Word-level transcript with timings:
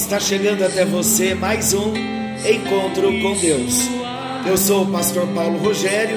Está 0.00 0.18
chegando 0.18 0.64
até 0.64 0.82
você 0.82 1.34
mais 1.34 1.74
um 1.74 1.92
encontro 2.44 3.02
com 3.20 3.34
Deus. 3.34 3.80
Eu 4.48 4.56
sou 4.56 4.82
o 4.82 4.90
pastor 4.90 5.26
Paulo 5.28 5.58
Rogério, 5.58 6.16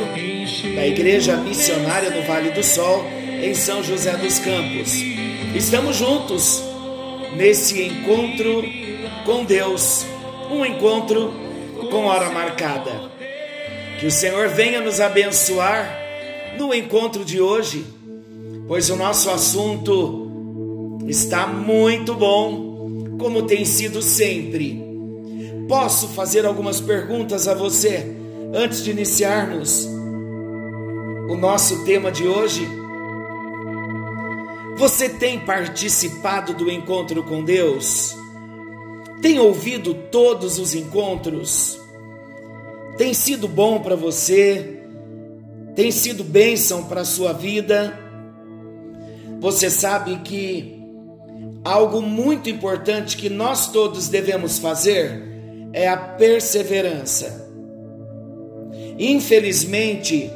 da 0.73 0.87
Igreja 0.87 1.35
Missionária 1.35 2.09
no 2.09 2.25
Vale 2.25 2.51
do 2.51 2.63
Sol, 2.63 3.05
em 3.43 3.53
São 3.53 3.83
José 3.83 4.15
dos 4.15 4.39
Campos. 4.39 4.93
Estamos 5.53 5.97
juntos 5.97 6.63
nesse 7.35 7.83
encontro 7.83 8.63
com 9.25 9.43
Deus, 9.43 10.05
um 10.49 10.65
encontro 10.65 11.33
com 11.91 12.05
hora 12.05 12.29
marcada. 12.31 13.11
Que 13.99 14.07
o 14.07 14.11
Senhor 14.11 14.47
venha 14.47 14.79
nos 14.79 15.01
abençoar 15.01 15.93
no 16.57 16.73
encontro 16.73 17.25
de 17.25 17.41
hoje, 17.41 17.85
pois 18.65 18.89
o 18.89 18.95
nosso 18.95 19.29
assunto 19.29 21.01
está 21.05 21.45
muito 21.45 22.15
bom, 22.15 22.72
como 23.19 23.43
tem 23.43 23.65
sido 23.65 24.01
sempre. 24.01 24.83
Posso 25.67 26.09
fazer 26.09 26.45
algumas 26.45 26.79
perguntas 26.79 27.47
a 27.47 27.53
você 27.53 28.05
antes 28.53 28.83
de 28.83 28.91
iniciarmos 28.91 29.87
o 31.29 31.35
nosso 31.35 31.83
tema 31.85 32.11
de 32.11 32.27
hoje? 32.27 32.67
Você 34.77 35.07
tem 35.07 35.39
participado 35.39 36.53
do 36.53 36.69
encontro 36.69 37.23
com 37.23 37.43
Deus? 37.43 38.15
Tem 39.21 39.39
ouvido 39.39 39.93
todos 39.93 40.59
os 40.59 40.73
encontros? 40.75 41.79
Tem 42.97 43.13
sido 43.13 43.47
bom 43.47 43.79
para 43.79 43.95
você? 43.95 44.81
Tem 45.75 45.91
sido 45.91 46.23
bênção 46.23 46.83
para 46.83 47.01
a 47.01 47.05
sua 47.05 47.33
vida? 47.33 47.99
Você 49.39 49.69
sabe 49.69 50.17
que 50.19 50.72
algo 51.63 52.01
muito 52.01 52.49
importante 52.49 53.15
que 53.15 53.29
nós 53.29 53.71
todos 53.71 54.07
devemos 54.07 54.57
fazer 54.57 55.23
é 55.71 55.87
a 55.87 55.97
perseverança. 55.97 57.49
Infelizmente, 58.99 60.31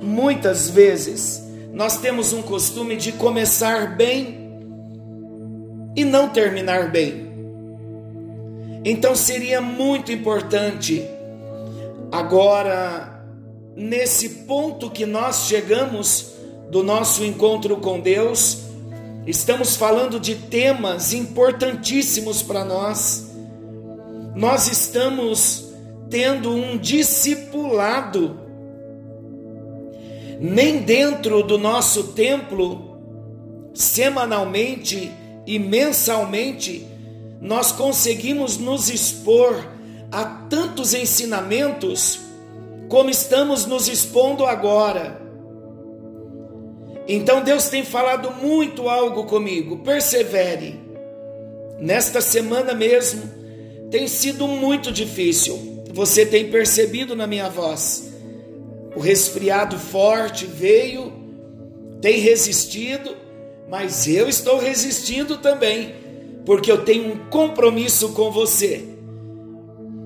muitas 0.00 0.68
vezes 0.68 1.42
nós 1.72 1.98
temos 1.98 2.32
um 2.32 2.42
costume 2.42 2.96
de 2.96 3.12
começar 3.12 3.96
bem 3.96 4.42
e 5.96 6.04
não 6.04 6.28
terminar 6.28 6.90
bem. 6.90 7.30
Então 8.84 9.14
seria 9.14 9.60
muito 9.60 10.10
importante 10.10 11.06
agora 12.10 13.24
nesse 13.76 14.28
ponto 14.46 14.90
que 14.90 15.06
nós 15.06 15.46
chegamos 15.46 16.32
do 16.70 16.82
nosso 16.82 17.24
encontro 17.24 17.76
com 17.76 18.00
Deus, 18.00 18.62
estamos 19.26 19.76
falando 19.76 20.18
de 20.18 20.34
temas 20.34 21.12
importantíssimos 21.12 22.42
para 22.42 22.64
nós. 22.64 23.30
Nós 24.34 24.66
estamos 24.70 25.72
tendo 26.10 26.52
um 26.52 26.76
discipulado 26.76 28.42
nem 30.42 30.78
dentro 30.78 31.42
do 31.44 31.56
nosso 31.56 32.08
templo, 32.08 32.98
semanalmente 33.72 35.12
e 35.46 35.56
mensalmente, 35.56 36.84
nós 37.40 37.70
conseguimos 37.70 38.58
nos 38.58 38.90
expor 38.90 39.68
a 40.10 40.24
tantos 40.24 40.94
ensinamentos 40.94 42.20
como 42.88 43.08
estamos 43.08 43.66
nos 43.66 43.86
expondo 43.86 44.44
agora. 44.44 45.21
Então 47.06 47.42
Deus 47.42 47.68
tem 47.68 47.84
falado 47.84 48.30
muito 48.30 48.88
algo 48.88 49.24
comigo. 49.24 49.78
Persevere. 49.78 50.80
Nesta 51.78 52.20
semana 52.20 52.74
mesmo 52.74 53.22
tem 53.90 54.06
sido 54.06 54.46
muito 54.46 54.92
difícil. 54.92 55.84
Você 55.92 56.24
tem 56.24 56.50
percebido 56.50 57.14
na 57.14 57.26
minha 57.26 57.48
voz. 57.48 58.12
O 58.94 59.00
resfriado 59.00 59.78
forte 59.78 60.46
veio, 60.46 61.12
tem 62.00 62.18
resistido, 62.18 63.14
mas 63.68 64.06
eu 64.06 64.28
estou 64.28 64.58
resistindo 64.58 65.38
também, 65.38 65.94
porque 66.44 66.70
eu 66.70 66.84
tenho 66.84 67.12
um 67.12 67.18
compromisso 67.28 68.10
com 68.10 68.30
você. 68.30 68.84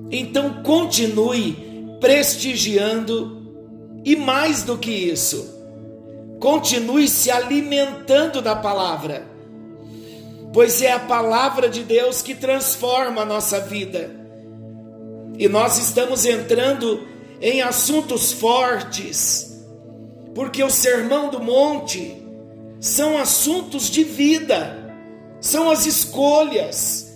Então 0.09 0.63
continue 0.63 1.55
prestigiando 1.99 3.37
e 4.05 4.15
mais 4.15 4.63
do 4.63 4.77
que 4.77 4.91
isso, 4.91 5.56
continue 6.39 7.07
se 7.07 7.31
alimentando 7.31 8.41
da 8.41 8.55
palavra, 8.55 9.27
pois 10.53 10.81
é 10.81 10.91
a 10.91 10.99
palavra 10.99 11.69
de 11.69 11.83
Deus 11.83 12.21
que 12.21 12.35
transforma 12.35 13.21
a 13.21 13.25
nossa 13.25 13.59
vida. 13.59 14.11
E 15.37 15.47
nós 15.47 15.77
estamos 15.77 16.25
entrando 16.25 17.07
em 17.39 17.61
assuntos 17.61 18.31
fortes, 18.31 19.63
porque 20.33 20.63
o 20.63 20.69
Sermão 20.69 21.29
do 21.29 21.39
Monte 21.39 22.23
são 22.79 23.17
assuntos 23.17 23.89
de 23.89 24.03
vida, 24.03 24.93
são 25.39 25.69
as 25.69 25.85
escolhas, 25.85 27.11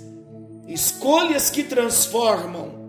escolhas 0.67 1.49
que 1.49 1.63
transformam. 1.63 2.81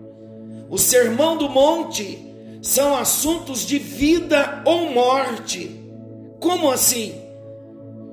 O 0.69 0.77
Sermão 0.77 1.37
do 1.37 1.49
Monte 1.49 2.19
são 2.61 2.95
assuntos 2.95 3.65
de 3.65 3.77
vida 3.77 4.63
ou 4.65 4.91
morte. 4.91 5.82
Como 6.43 6.69
assim? 6.69 7.15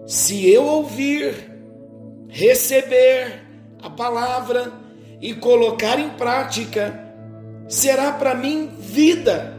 Se 0.07 0.49
eu 0.49 0.65
ouvir, 0.65 1.35
receber 2.29 3.43
a 3.83 3.91
palavra 3.91 4.73
e 5.21 5.35
colocar 5.35 5.99
em 5.99 6.11
prática, 6.11 7.13
será 7.69 8.13
para 8.13 8.37
mim 8.37 8.71
vida. 8.79 9.53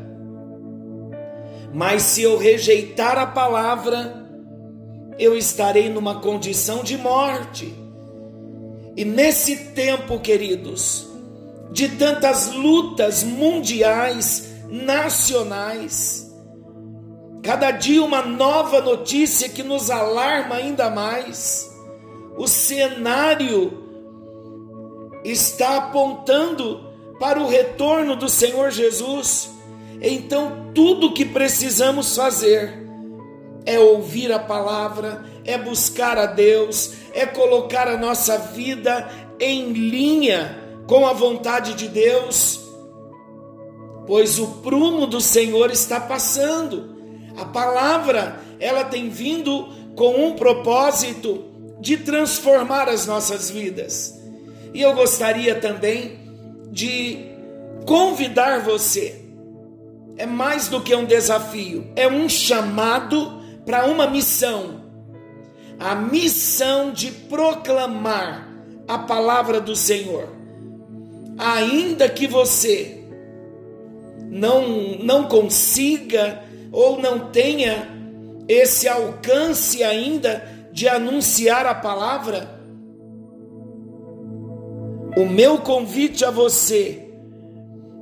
Mas 1.73 2.03
se 2.03 2.21
eu 2.21 2.37
rejeitar 2.37 3.17
a 3.17 3.27
palavra, 3.27 4.25
eu 5.19 5.37
estarei 5.37 5.89
numa 5.89 6.21
condição 6.21 6.81
de 6.81 6.97
morte. 6.97 7.75
E 8.95 9.03
nesse 9.03 9.73
tempo, 9.73 10.17
queridos, 10.17 11.09
de 11.73 11.89
tantas 11.89 12.53
lutas 12.53 13.21
mundiais, 13.21 14.49
nacionais, 14.69 16.30
cada 17.41 17.71
dia 17.71 18.03
uma 18.03 18.21
nova 18.21 18.81
notícia 18.81 19.49
que 19.49 19.63
nos 19.63 19.89
alarma 19.89 20.55
ainda 20.55 20.89
mais. 20.89 21.71
O 22.37 22.47
cenário 22.47 23.81
está 25.23 25.77
apontando 25.77 26.91
para 27.19 27.39
o 27.39 27.47
retorno 27.47 28.15
do 28.15 28.29
Senhor 28.29 28.71
Jesus. 28.71 29.49
Então, 30.01 30.71
tudo 30.73 31.13
que 31.13 31.25
precisamos 31.25 32.15
fazer 32.15 32.81
é 33.65 33.79
ouvir 33.79 34.31
a 34.31 34.39
palavra, 34.39 35.23
é 35.45 35.57
buscar 35.57 36.17
a 36.17 36.25
Deus, 36.25 36.93
é 37.13 37.25
colocar 37.25 37.87
a 37.87 37.97
nossa 37.97 38.37
vida 38.37 39.07
em 39.39 39.71
linha 39.71 40.57
com 40.87 41.05
a 41.05 41.13
vontade 41.13 41.73
de 41.75 41.87
Deus, 41.87 42.59
pois 44.07 44.39
o 44.39 44.47
prumo 44.61 45.05
do 45.05 45.21
Senhor 45.21 45.71
está 45.71 45.99
passando. 45.99 46.90
A 47.37 47.45
palavra, 47.45 48.39
ela 48.59 48.83
tem 48.83 49.09
vindo 49.09 49.67
com 49.95 50.27
um 50.27 50.33
propósito 50.33 51.45
de 51.79 51.97
transformar 51.97 52.87
as 52.87 53.05
nossas 53.05 53.49
vidas. 53.49 54.19
E 54.73 54.81
eu 54.81 54.93
gostaria 54.93 55.55
também 55.55 56.19
de 56.71 57.31
convidar 57.85 58.59
você. 58.61 59.19
É 60.17 60.25
mais 60.25 60.67
do 60.67 60.81
que 60.81 60.95
um 60.95 61.05
desafio, 61.05 61.87
é 61.95 62.07
um 62.07 62.29
chamado 62.29 63.41
para 63.65 63.85
uma 63.85 64.07
missão. 64.07 64.81
A 65.79 65.95
missão 65.95 66.91
de 66.91 67.11
proclamar 67.11 68.47
a 68.87 68.99
palavra 68.99 69.59
do 69.59 69.75
Senhor. 69.75 70.29
Ainda 71.37 72.07
que 72.07 72.27
você 72.27 73.03
não 74.29 74.97
não 74.99 75.23
consiga 75.27 76.43
ou 76.71 76.99
não 76.99 77.31
tenha 77.31 77.87
esse 78.47 78.87
alcance 78.87 79.83
ainda 79.83 80.43
de 80.71 80.87
anunciar 80.87 81.65
a 81.65 81.75
palavra, 81.75 82.61
O 85.15 85.25
meu 85.25 85.57
convite 85.57 86.23
a 86.23 86.31
você 86.31 87.09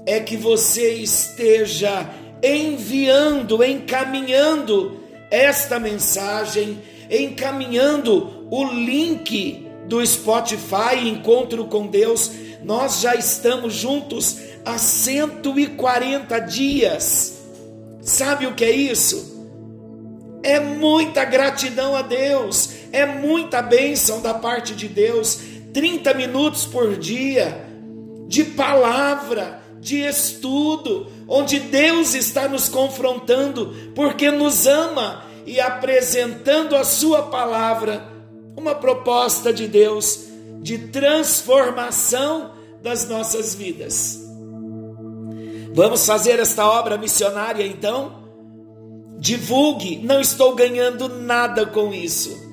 é 0.06 0.20
que 0.20 0.38
você 0.38 0.94
esteja 0.94 2.08
enviando, 2.44 3.64
encaminhando 3.64 5.00
esta 5.32 5.80
mensagem, 5.80 6.80
encaminhando 7.10 8.48
o 8.52 8.64
link 8.64 9.68
do 9.88 10.06
Spotify 10.06 11.00
Encontro 11.04 11.66
com 11.66 11.88
Deus. 11.88 12.32
Nós 12.64 13.02
já 13.02 13.16
estamos 13.16 13.74
juntos 13.74 14.38
há 14.64 14.78
140 14.78 16.40
dias. 16.42 17.39
Sabe 18.02 18.48
o 18.48 18.54
que 18.54 18.66
é 18.66 18.72
isso? 18.72 19.38
É 20.42 20.60
muita 20.60 21.26
gratidão 21.26 21.96
a 21.96 22.02
Deus, 22.02 22.70
é 22.92 23.06
muita 23.06 23.62
bênção 23.62 24.22
da 24.22 24.34
parte 24.34 24.74
de 24.74 24.88
Deus. 24.88 25.40
30 25.74 26.14
minutos 26.14 26.66
por 26.66 26.98
dia 26.98 27.66
de 28.28 28.44
palavra, 28.44 29.62
de 29.80 30.02
estudo, 30.02 31.08
onde 31.28 31.60
Deus 31.60 32.14
está 32.14 32.48
nos 32.48 32.70
confrontando, 32.70 33.74
porque 33.96 34.30
nos 34.32 34.68
ama 34.68 35.24
e 35.46 35.60
apresentando 35.60 36.76
a 36.76 36.84
Sua 36.84 37.24
palavra, 37.24 38.08
uma 38.56 38.76
proposta 38.76 39.54
de 39.54 39.68
Deus 39.68 40.28
de 40.62 40.78
transformação 40.78 42.52
das 42.84 43.08
nossas 43.08 43.56
vidas. 43.56 44.29
Vamos 45.74 46.06
fazer 46.06 46.40
esta 46.40 46.68
obra 46.68 46.98
missionária 46.98 47.66
então? 47.66 48.24
Divulgue, 49.20 49.98
não 49.98 50.20
estou 50.20 50.56
ganhando 50.56 51.10
nada 51.10 51.66
com 51.66 51.94
isso. 51.94 52.50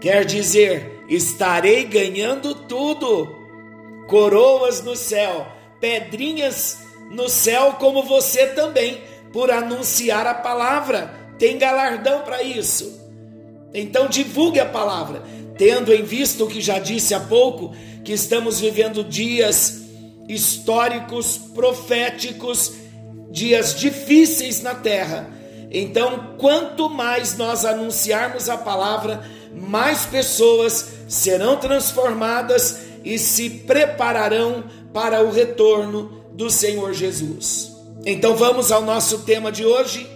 Quer 0.00 0.24
dizer, 0.24 1.04
estarei 1.08 1.84
ganhando 1.84 2.54
tudo: 2.54 3.28
coroas 4.06 4.82
no 4.82 4.96
céu, 4.96 5.46
pedrinhas 5.80 6.78
no 7.10 7.28
céu, 7.28 7.74
como 7.78 8.02
você 8.02 8.46
também, 8.48 9.02
por 9.32 9.50
anunciar 9.50 10.26
a 10.26 10.34
palavra. 10.34 11.14
Tem 11.38 11.58
galardão 11.58 12.22
para 12.22 12.42
isso. 12.42 12.98
Então 13.74 14.08
divulgue 14.08 14.58
a 14.58 14.64
palavra, 14.64 15.22
tendo 15.58 15.92
em 15.92 16.02
vista 16.02 16.44
o 16.44 16.48
que 16.48 16.62
já 16.62 16.78
disse 16.78 17.12
há 17.14 17.20
pouco, 17.20 17.74
que 18.04 18.12
estamos 18.12 18.58
vivendo 18.58 19.04
dias 19.04 19.85
históricos, 20.28 21.38
proféticos, 21.54 22.72
dias 23.30 23.74
difíceis 23.74 24.62
na 24.62 24.74
terra. 24.74 25.30
Então, 25.70 26.34
quanto 26.38 26.88
mais 26.88 27.36
nós 27.36 27.64
anunciarmos 27.64 28.48
a 28.48 28.56
palavra, 28.56 29.24
mais 29.52 30.06
pessoas 30.06 30.88
serão 31.08 31.56
transformadas 31.56 32.80
e 33.04 33.18
se 33.18 33.48
prepararão 33.50 34.64
para 34.92 35.22
o 35.22 35.30
retorno 35.30 36.24
do 36.32 36.50
Senhor 36.50 36.92
Jesus. 36.92 37.72
Então 38.04 38.36
vamos 38.36 38.70
ao 38.70 38.82
nosso 38.82 39.20
tema 39.20 39.50
de 39.50 39.64
hoje. 39.64 40.08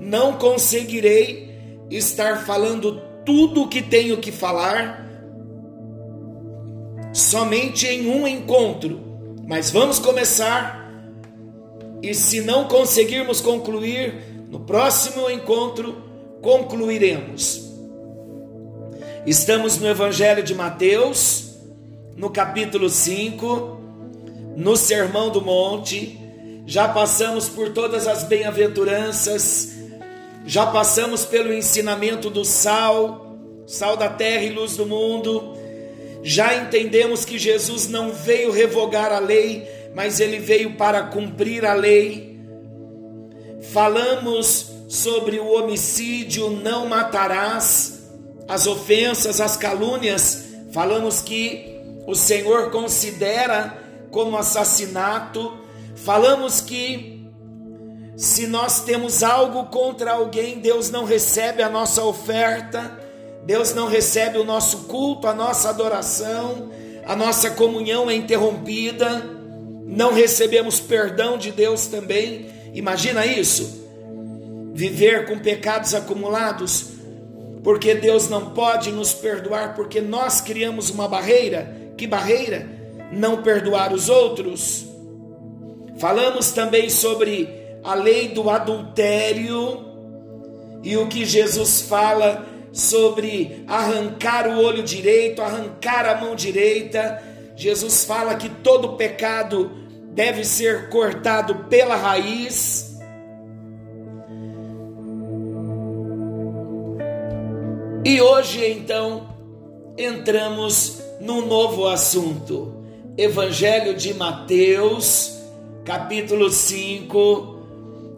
Não 0.00 0.34
conseguirei 0.34 1.56
estar 1.90 2.44
falando 2.44 3.00
tudo 3.24 3.62
o 3.62 3.68
que 3.68 3.82
tenho 3.82 4.18
que 4.18 4.30
falar 4.30 5.06
somente 7.12 7.86
em 7.86 8.08
um 8.08 8.26
encontro 8.26 9.07
mas 9.48 9.70
vamos 9.70 9.98
começar, 9.98 10.92
e 12.02 12.14
se 12.14 12.42
não 12.42 12.68
conseguirmos 12.68 13.40
concluir, 13.40 14.12
no 14.50 14.60
próximo 14.60 15.30
encontro 15.30 15.96
concluiremos. 16.42 17.66
Estamos 19.26 19.78
no 19.78 19.88
Evangelho 19.88 20.42
de 20.42 20.54
Mateus, 20.54 21.56
no 22.14 22.28
capítulo 22.28 22.90
5, 22.90 23.80
no 24.54 24.76
Sermão 24.76 25.30
do 25.30 25.40
Monte, 25.40 26.20
já 26.66 26.86
passamos 26.86 27.48
por 27.48 27.70
todas 27.70 28.06
as 28.06 28.24
bem-aventuranças, 28.24 29.70
já 30.44 30.66
passamos 30.66 31.24
pelo 31.24 31.54
ensinamento 31.54 32.28
do 32.28 32.44
sal, 32.44 33.38
sal 33.66 33.96
da 33.96 34.10
terra 34.10 34.44
e 34.44 34.50
luz 34.50 34.76
do 34.76 34.84
mundo 34.84 35.56
já 36.22 36.54
entendemos 36.54 37.24
que 37.24 37.38
Jesus 37.38 37.88
não 37.88 38.12
veio 38.12 38.50
revogar 38.50 39.12
a 39.12 39.18
lei, 39.18 39.68
mas 39.94 40.20
ele 40.20 40.38
veio 40.38 40.74
para 40.74 41.04
cumprir 41.04 41.64
a 41.64 41.74
lei. 41.74 42.38
Falamos 43.72 44.70
sobre 44.88 45.38
o 45.38 45.52
homicídio, 45.52 46.50
não 46.50 46.86
matarás, 46.86 48.10
as 48.48 48.66
ofensas, 48.66 49.40
as 49.40 49.56
calúnias. 49.56 50.44
Falamos 50.72 51.20
que 51.20 51.80
o 52.06 52.14
Senhor 52.14 52.70
considera 52.70 53.78
como 54.10 54.36
assassinato. 54.36 55.58
Falamos 55.94 56.60
que 56.60 57.18
se 58.16 58.46
nós 58.46 58.80
temos 58.80 59.22
algo 59.22 59.66
contra 59.66 60.12
alguém, 60.12 60.58
Deus 60.58 60.90
não 60.90 61.04
recebe 61.04 61.62
a 61.62 61.68
nossa 61.68 62.02
oferta. 62.02 63.07
Deus 63.48 63.72
não 63.72 63.88
recebe 63.88 64.36
o 64.36 64.44
nosso 64.44 64.80
culto, 64.80 65.26
a 65.26 65.32
nossa 65.32 65.70
adoração, 65.70 66.68
a 67.06 67.16
nossa 67.16 67.50
comunhão 67.52 68.10
é 68.10 68.14
interrompida, 68.14 69.24
não 69.86 70.12
recebemos 70.12 70.80
perdão 70.80 71.38
de 71.38 71.50
Deus 71.50 71.86
também. 71.86 72.44
Imagina 72.74 73.24
isso? 73.24 73.88
Viver 74.74 75.24
com 75.24 75.38
pecados 75.38 75.94
acumulados, 75.94 76.88
porque 77.64 77.94
Deus 77.94 78.28
não 78.28 78.50
pode 78.50 78.92
nos 78.92 79.14
perdoar, 79.14 79.74
porque 79.74 79.98
nós 79.98 80.42
criamos 80.42 80.90
uma 80.90 81.08
barreira. 81.08 81.74
Que 81.96 82.06
barreira? 82.06 82.68
Não 83.10 83.40
perdoar 83.40 83.94
os 83.94 84.10
outros. 84.10 84.84
Falamos 85.96 86.50
também 86.50 86.90
sobre 86.90 87.48
a 87.82 87.94
lei 87.94 88.28
do 88.28 88.50
adultério 88.50 89.86
e 90.82 90.98
o 90.98 91.06
que 91.06 91.24
Jesus 91.24 91.80
fala 91.80 92.57
sobre 92.78 93.64
arrancar 93.66 94.46
o 94.46 94.62
olho 94.62 94.84
direito, 94.84 95.42
arrancar 95.42 96.06
a 96.06 96.20
mão 96.20 96.36
direita. 96.36 97.20
Jesus 97.56 98.04
fala 98.04 98.36
que 98.36 98.48
todo 98.48 98.96
pecado 98.96 99.72
deve 100.12 100.44
ser 100.44 100.88
cortado 100.88 101.64
pela 101.68 101.96
raiz. 101.96 102.96
E 108.04 108.20
hoje 108.20 108.64
então 108.64 109.28
entramos 109.98 111.02
num 111.20 111.44
novo 111.44 111.88
assunto. 111.88 112.76
Evangelho 113.16 113.96
de 113.96 114.14
Mateus, 114.14 115.36
capítulo 115.84 116.48
5, 116.48 117.58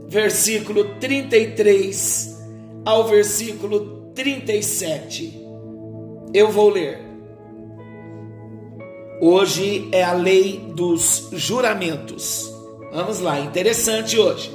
versículo 0.07 0.97
33 1.01 2.39
ao 2.85 3.07
versículo 3.09 4.00
37. 4.15 5.47
Eu 6.35 6.51
vou 6.51 6.69
ler. 6.71 7.01
Hoje 9.21 9.89
é 9.93 10.03
a 10.03 10.13
lei 10.13 10.59
dos 10.75 11.29
juramentos. 11.33 12.51
Vamos 12.93 13.21
lá, 13.21 13.39
interessante 13.39 14.19
hoje. 14.19 14.51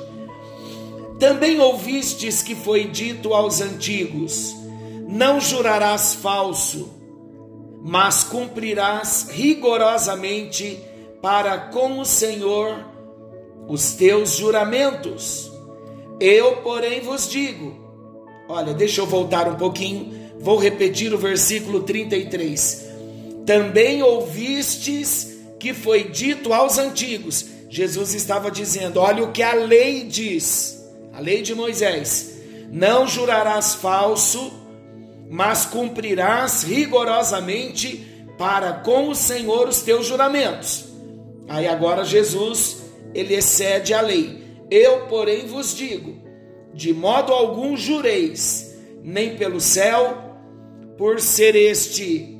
Também 1.20 1.60
ouvistes 1.60 2.42
que 2.42 2.56
foi 2.56 2.86
dito 2.86 3.34
aos 3.34 3.62
antigos: 3.62 4.54
Não 5.08 5.40
jurarás 5.40 6.16
falso, 6.16 6.90
mas 7.84 8.24
cumprirás 8.24 9.30
rigorosamente 9.32 10.80
para 11.22 11.58
com 11.58 12.00
o 12.00 12.06
Senhor 12.06 12.86
os 13.68 13.94
teus 13.94 14.32
juramentos. 14.36 15.52
Eu, 16.20 16.58
porém, 16.58 17.02
vos 17.02 17.30
digo: 17.30 17.85
Olha, 18.48 18.74
deixa 18.74 19.02
eu 19.02 19.06
voltar 19.06 19.48
um 19.48 19.56
pouquinho, 19.56 20.14
vou 20.40 20.58
repetir 20.58 21.14
o 21.14 21.18
versículo 21.18 21.82
33. 21.84 22.86
Também 23.46 24.04
ouvistes 24.04 25.36
que 25.60 25.74
foi 25.74 26.06
dito 26.06 26.54
aos 26.54 26.78
antigos. 26.78 27.46
Jesus 27.70 28.14
estava 28.14 28.52
dizendo: 28.52 29.00
olha 29.00 29.24
o 29.24 29.32
que 29.32 29.42
a 29.42 29.54
lei 29.54 30.04
diz, 30.04 30.86
a 31.14 31.20
lei 31.20 31.42
de 31.42 31.56
Moisés: 31.56 32.36
não 32.72 33.08
jurarás 33.08 33.76
falso, 33.76 34.52
mas 35.30 35.66
cumprirás 35.66 36.64
rigorosamente 36.64 38.06
para 38.38 38.74
com 38.74 39.10
o 39.10 39.16
Senhor 39.16 39.68
os 39.68 39.82
teus 39.82 40.06
juramentos. 40.06 40.86
Aí 41.48 41.68
agora 41.68 42.04
Jesus, 42.04 42.78
ele 43.14 43.36
excede 43.36 43.94
a 43.94 44.02
lei. 44.02 44.44
Eu, 44.70 45.08
porém, 45.08 45.46
vos 45.48 45.76
digo: 45.76 46.25
de 46.76 46.94
modo 46.94 47.32
algum 47.32 47.78
jureis, 47.78 48.76
nem 49.02 49.38
pelo 49.38 49.62
céu, 49.62 50.38
por 50.98 51.22
ser 51.22 51.56
este 51.56 52.38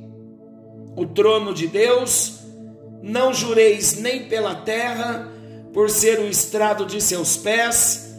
o 0.94 1.06
trono 1.06 1.52
de 1.52 1.66
Deus, 1.66 2.40
não 3.02 3.32
jureis 3.32 3.98
nem 3.98 4.24
pela 4.24 4.54
terra, 4.54 5.32
por 5.72 5.90
ser 5.90 6.18
o 6.18 6.28
estrado 6.28 6.86
de 6.86 7.00
seus 7.00 7.36
pés, 7.36 8.14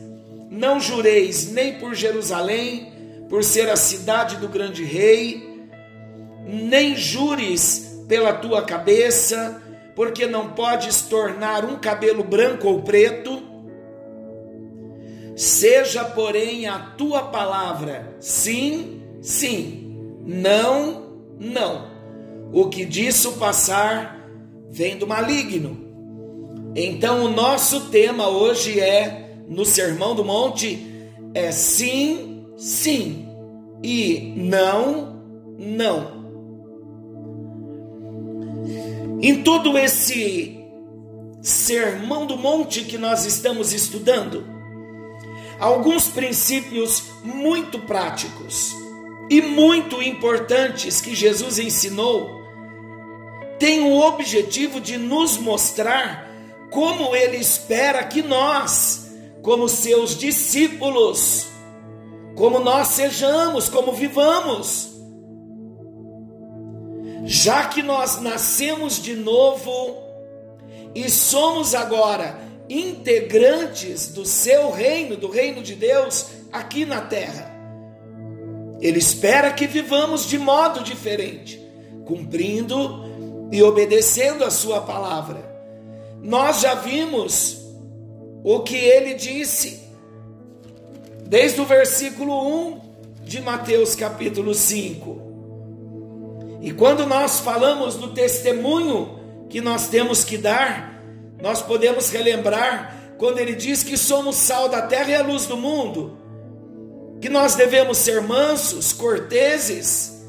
não 0.49 0.79
jureis 0.79 1.51
nem 1.51 1.79
por 1.79 1.93
Jerusalém, 1.93 2.91
por 3.29 3.43
ser 3.43 3.69
a 3.69 3.75
cidade 3.75 4.37
do 4.37 4.47
grande 4.47 4.83
rei, 4.83 5.65
nem 6.45 6.95
jures 6.95 8.03
pela 8.07 8.33
tua 8.33 8.61
cabeça, 8.63 9.61
porque 9.95 10.25
não 10.25 10.51
podes 10.51 11.01
tornar 11.01 11.65
um 11.65 11.75
cabelo 11.77 12.23
branco 12.23 12.67
ou 12.67 12.81
preto. 12.81 13.46
Seja, 15.37 16.03
porém, 16.03 16.65
a 16.65 16.79
tua 16.79 17.25
palavra 17.25 18.17
sim, 18.19 19.03
sim, 19.21 19.95
não, 20.25 21.13
não. 21.39 21.91
O 22.51 22.69
que 22.69 22.83
disso 22.83 23.33
passar 23.33 24.27
vem 24.71 24.97
do 24.97 25.05
maligno. 25.05 25.77
Então, 26.75 27.25
o 27.25 27.29
nosso 27.29 27.81
tema 27.91 28.27
hoje 28.27 28.79
é, 28.79 29.43
no 29.47 29.63
Sermão 29.63 30.15
do 30.15 30.25
Monte, 30.25 31.11
é 31.35 31.51
sim, 31.51 32.43
sim 32.57 33.27
e 33.83 34.33
não, 34.35 35.21
não. 35.55 36.17
Em 39.21 39.43
todo 39.43 39.77
esse 39.77 40.57
Sermão 41.43 42.25
do 42.25 42.37
Monte 42.37 42.81
que 42.81 42.97
nós 42.97 43.23
estamos 43.23 43.71
estudando, 43.71 44.56
alguns 45.59 46.07
princípios 46.07 47.03
muito 47.23 47.79
práticos 47.79 48.75
e 49.29 49.41
muito 49.41 50.01
importantes 50.01 51.01
que 51.01 51.15
Jesus 51.15 51.59
ensinou 51.59 52.37
têm 53.59 53.81
o 53.81 53.99
objetivo 53.99 54.79
de 54.79 54.97
nos 54.97 55.37
mostrar 55.37 56.27
como 56.69 57.15
ele 57.15 57.37
espera 57.37 58.03
que 58.03 58.21
nós, 58.21 59.11
como 59.41 59.67
seus 59.67 60.17
discípulos, 60.17 61.47
como 62.35 62.59
nós 62.59 62.89
sejamos, 62.89 63.67
como 63.67 63.93
vivamos. 63.93 64.95
Já 67.25 67.65
que 67.65 67.81
nós 67.81 68.21
nascemos 68.21 69.01
de 69.01 69.15
novo 69.15 69.97
e 70.93 71.09
somos 71.09 71.73
agora 71.73 72.46
integrantes 72.69 74.09
do 74.09 74.25
seu 74.25 74.71
reino, 74.71 75.15
do 75.15 75.29
reino 75.29 75.61
de 75.61 75.75
Deus, 75.75 76.27
aqui 76.51 76.85
na 76.85 77.01
terra. 77.01 77.55
Ele 78.79 78.99
espera 78.99 79.51
que 79.51 79.65
vivamos 79.65 80.25
de 80.27 80.37
modo 80.37 80.83
diferente, 80.83 81.61
cumprindo 82.05 83.49
e 83.51 83.63
obedecendo 83.63 84.43
a 84.43 84.51
sua 84.51 84.81
palavra. 84.81 85.45
Nós 86.21 86.61
já 86.61 86.75
vimos 86.75 87.65
o 88.43 88.59
que 88.59 88.75
ele 88.75 89.13
disse 89.13 89.87
desde 91.25 91.59
o 91.59 91.65
versículo 91.65 92.67
1 92.69 92.81
de 93.23 93.41
Mateus 93.41 93.95
capítulo 93.95 94.53
5. 94.53 95.27
E 96.61 96.71
quando 96.71 97.05
nós 97.05 97.39
falamos 97.39 97.95
do 97.95 98.13
testemunho 98.13 99.19
que 99.49 99.61
nós 99.61 99.87
temos 99.89 100.23
que 100.23 100.37
dar, 100.37 100.96
nós 101.41 101.61
podemos 101.61 102.09
relembrar 102.09 102.95
quando 103.17 103.39
ele 103.39 103.55
diz 103.55 103.83
que 103.83 103.97
somos 103.97 104.35
sal 104.35 104.69
da 104.69 104.81
terra 104.81 105.09
e 105.09 105.15
a 105.15 105.23
luz 105.23 105.45
do 105.45 105.57
mundo, 105.57 106.17
que 107.21 107.29
nós 107.29 107.55
devemos 107.55 107.97
ser 107.97 108.21
mansos, 108.21 108.93
corteses, 108.93 110.23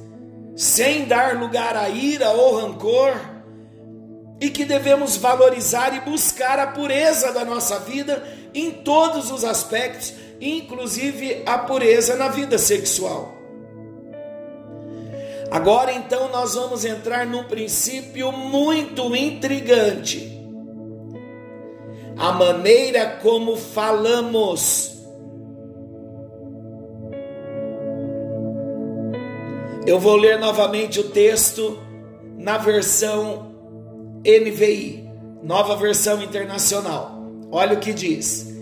sem 0.56 1.04
dar 1.04 1.38
lugar 1.38 1.76
à 1.76 1.88
ira 1.88 2.30
ou 2.30 2.56
rancor, 2.60 3.14
e 4.40 4.50
que 4.50 4.64
devemos 4.64 5.16
valorizar 5.16 5.94
e 5.94 6.00
buscar 6.00 6.58
a 6.58 6.68
pureza 6.68 7.32
da 7.32 7.44
nossa 7.44 7.80
vida 7.80 8.22
em 8.54 8.70
todos 8.70 9.30
os 9.30 9.44
aspectos, 9.44 10.14
inclusive 10.40 11.42
a 11.44 11.58
pureza 11.58 12.16
na 12.16 12.28
vida 12.28 12.56
sexual. 12.56 13.34
Agora 15.50 15.92
então 15.92 16.28
nós 16.28 16.54
vamos 16.54 16.84
entrar 16.84 17.26
num 17.26 17.44
princípio 17.44 18.30
muito 18.30 19.14
intrigante. 19.16 20.37
A 22.18 22.32
maneira 22.32 23.18
como 23.22 23.56
falamos. 23.56 24.98
Eu 29.86 30.00
vou 30.00 30.16
ler 30.16 30.38
novamente 30.38 31.00
o 31.00 31.10
texto 31.10 31.78
na 32.36 32.58
versão 32.58 33.52
NVI, 34.24 35.08
nova 35.42 35.76
versão 35.76 36.20
internacional. 36.22 37.22
Olha 37.50 37.74
o 37.74 37.80
que 37.80 37.92
diz. 37.92 38.52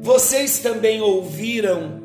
Vocês 0.00 0.58
também 0.58 1.00
ouviram 1.00 2.02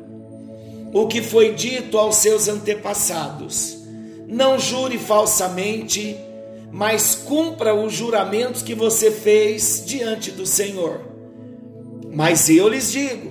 o 0.92 1.06
que 1.06 1.20
foi 1.20 1.54
dito 1.54 1.98
aos 1.98 2.16
seus 2.16 2.48
antepassados. 2.48 3.78
Não 4.26 4.58
jure 4.58 4.96
falsamente, 4.96 6.16
mas 6.70 7.14
cumpra 7.14 7.74
os 7.74 7.92
juramentos 7.92 8.62
que 8.62 8.74
você 8.74 9.10
fez 9.10 9.82
diante 9.84 10.30
do 10.30 10.46
Senhor. 10.46 11.00
Mas 12.12 12.48
eu 12.48 12.68
lhes 12.68 12.92
digo: 12.92 13.30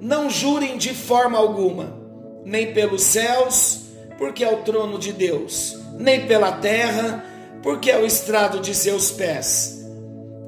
não 0.00 0.30
jurem 0.30 0.78
de 0.78 0.94
forma 0.94 1.38
alguma, 1.38 1.96
nem 2.44 2.72
pelos 2.72 3.02
céus, 3.02 3.80
porque 4.16 4.44
é 4.44 4.52
o 4.52 4.62
trono 4.62 4.98
de 4.98 5.12
Deus, 5.12 5.76
nem 5.98 6.26
pela 6.26 6.52
terra, 6.52 7.24
porque 7.62 7.90
é 7.90 7.98
o 7.98 8.06
estrado 8.06 8.60
de 8.60 8.74
seus 8.74 9.10
pés, 9.10 9.84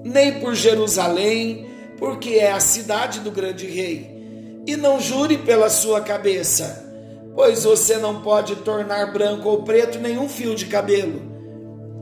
nem 0.04 0.40
por 0.40 0.54
Jerusalém, 0.54 1.68
porque 1.98 2.30
é 2.30 2.52
a 2.52 2.60
cidade 2.60 3.20
do 3.20 3.30
grande 3.30 3.66
rei. 3.66 4.18
E 4.66 4.76
não 4.76 5.00
jure 5.00 5.38
pela 5.38 5.68
sua 5.68 6.00
cabeça, 6.00 6.86
pois 7.34 7.64
você 7.64 7.96
não 7.96 8.20
pode 8.20 8.56
tornar 8.56 9.12
branco 9.12 9.48
ou 9.48 9.62
preto 9.62 9.98
nenhum 9.98 10.28
fio 10.28 10.54
de 10.54 10.66
cabelo. 10.66 11.29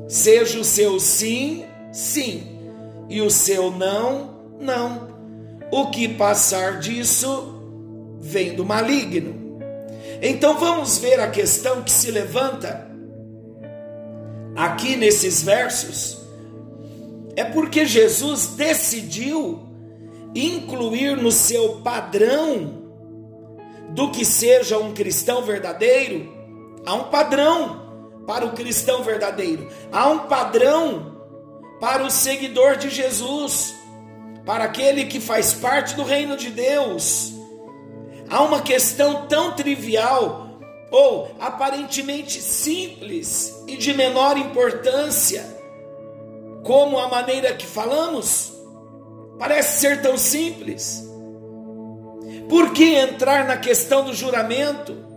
Seja 0.08 0.58
o 0.58 0.64
seu 0.64 0.98
sim, 0.98 1.64
sim, 1.92 2.58
e 3.10 3.20
o 3.20 3.30
seu 3.30 3.70
não, 3.70 4.34
não. 4.58 5.08
O 5.70 5.90
que 5.90 6.08
passar 6.08 6.78
disso 6.80 7.54
vem 8.18 8.54
do 8.54 8.64
maligno. 8.64 9.60
Então 10.22 10.58
vamos 10.58 10.98
ver 10.98 11.20
a 11.20 11.30
questão 11.30 11.82
que 11.82 11.92
se 11.92 12.10
levanta 12.10 12.88
aqui 14.56 14.96
nesses 14.96 15.42
versos. 15.42 16.18
É 17.36 17.44
porque 17.44 17.84
Jesus 17.84 18.46
decidiu 18.56 19.60
incluir 20.34 21.16
no 21.16 21.30
seu 21.30 21.76
padrão 21.76 22.82
do 23.90 24.10
que 24.10 24.24
seja 24.24 24.78
um 24.78 24.92
cristão 24.92 25.42
verdadeiro, 25.42 26.32
há 26.84 26.94
um 26.94 27.04
padrão 27.04 27.87
para 28.28 28.44
o 28.44 28.52
cristão 28.52 29.02
verdadeiro, 29.02 29.70
há 29.90 30.06
um 30.10 30.18
padrão 30.26 31.16
para 31.80 32.04
o 32.04 32.10
seguidor 32.10 32.76
de 32.76 32.90
Jesus, 32.90 33.74
para 34.44 34.64
aquele 34.64 35.06
que 35.06 35.18
faz 35.18 35.54
parte 35.54 35.96
do 35.96 36.02
reino 36.02 36.36
de 36.36 36.50
Deus. 36.50 37.32
Há 38.28 38.42
uma 38.42 38.60
questão 38.60 39.26
tão 39.28 39.52
trivial 39.52 40.60
ou 40.90 41.34
aparentemente 41.40 42.42
simples 42.42 43.64
e 43.66 43.78
de 43.78 43.94
menor 43.94 44.36
importância 44.36 45.42
como 46.64 46.98
a 46.98 47.08
maneira 47.08 47.54
que 47.54 47.64
falamos. 47.64 48.52
Parece 49.38 49.80
ser 49.80 50.02
tão 50.02 50.18
simples. 50.18 51.02
Por 52.46 52.74
que 52.74 52.94
entrar 52.94 53.46
na 53.46 53.56
questão 53.56 54.04
do 54.04 54.12
juramento? 54.12 55.07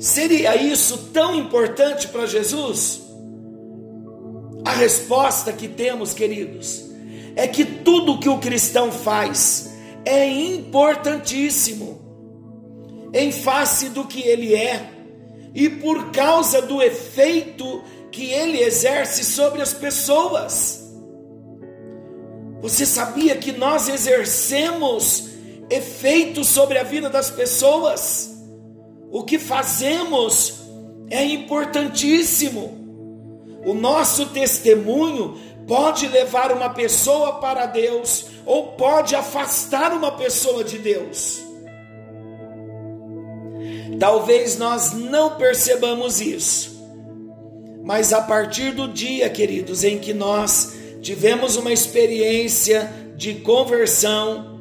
Seria 0.00 0.56
isso 0.56 1.10
tão 1.12 1.34
importante 1.34 2.08
para 2.08 2.24
Jesus? 2.24 3.02
A 4.64 4.72
resposta 4.72 5.52
que 5.52 5.68
temos, 5.68 6.14
queridos, 6.14 6.90
é 7.36 7.46
que 7.46 7.66
tudo 7.66 8.18
que 8.18 8.28
o 8.28 8.38
cristão 8.38 8.90
faz 8.90 9.70
é 10.06 10.26
importantíssimo 10.26 12.00
em 13.12 13.30
face 13.30 13.90
do 13.90 14.06
que 14.06 14.26
ele 14.26 14.54
é 14.54 14.90
e 15.54 15.68
por 15.68 16.10
causa 16.12 16.62
do 16.62 16.80
efeito 16.80 17.84
que 18.10 18.30
ele 18.30 18.58
exerce 18.58 19.22
sobre 19.22 19.60
as 19.60 19.74
pessoas. 19.74 20.82
Você 22.62 22.86
sabia 22.86 23.36
que 23.36 23.52
nós 23.52 23.86
exercemos 23.86 25.28
efeito 25.68 26.42
sobre 26.42 26.78
a 26.78 26.84
vida 26.84 27.10
das 27.10 27.30
pessoas? 27.30 28.39
O 29.10 29.24
que 29.24 29.38
fazemos 29.38 30.60
é 31.10 31.24
importantíssimo. 31.24 32.78
O 33.66 33.74
nosso 33.74 34.26
testemunho 34.26 35.36
pode 35.66 36.06
levar 36.06 36.52
uma 36.52 36.70
pessoa 36.70 37.34
para 37.34 37.66
Deus 37.66 38.26
ou 38.46 38.68
pode 38.68 39.14
afastar 39.14 39.92
uma 39.92 40.12
pessoa 40.12 40.62
de 40.62 40.78
Deus. 40.78 41.42
Talvez 43.98 44.56
nós 44.56 44.92
não 44.92 45.36
percebamos 45.36 46.20
isso, 46.20 46.80
mas 47.82 48.12
a 48.12 48.22
partir 48.22 48.72
do 48.72 48.88
dia, 48.88 49.28
queridos, 49.28 49.84
em 49.84 49.98
que 49.98 50.14
nós 50.14 50.72
tivemos 51.02 51.56
uma 51.56 51.72
experiência 51.72 52.90
de 53.16 53.34
conversão, 53.34 54.58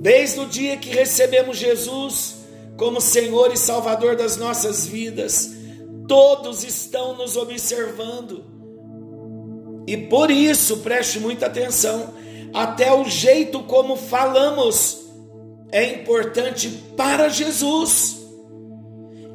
desde 0.00 0.38
o 0.38 0.46
dia 0.46 0.76
que 0.76 0.90
recebemos 0.90 1.56
Jesus 1.56 2.37
como 2.78 3.00
Senhor 3.00 3.52
e 3.52 3.56
Salvador 3.56 4.14
das 4.14 4.36
nossas 4.36 4.86
vidas, 4.86 5.50
todos 6.06 6.62
estão 6.62 7.16
nos 7.16 7.36
observando. 7.36 8.44
E 9.84 9.96
por 9.96 10.30
isso, 10.30 10.78
preste 10.78 11.18
muita 11.18 11.46
atenção, 11.46 12.14
até 12.54 12.92
o 12.94 13.04
jeito 13.04 13.64
como 13.64 13.96
falamos 13.96 15.08
é 15.72 15.84
importante 15.94 16.68
para 16.96 17.28
Jesus. 17.28 18.16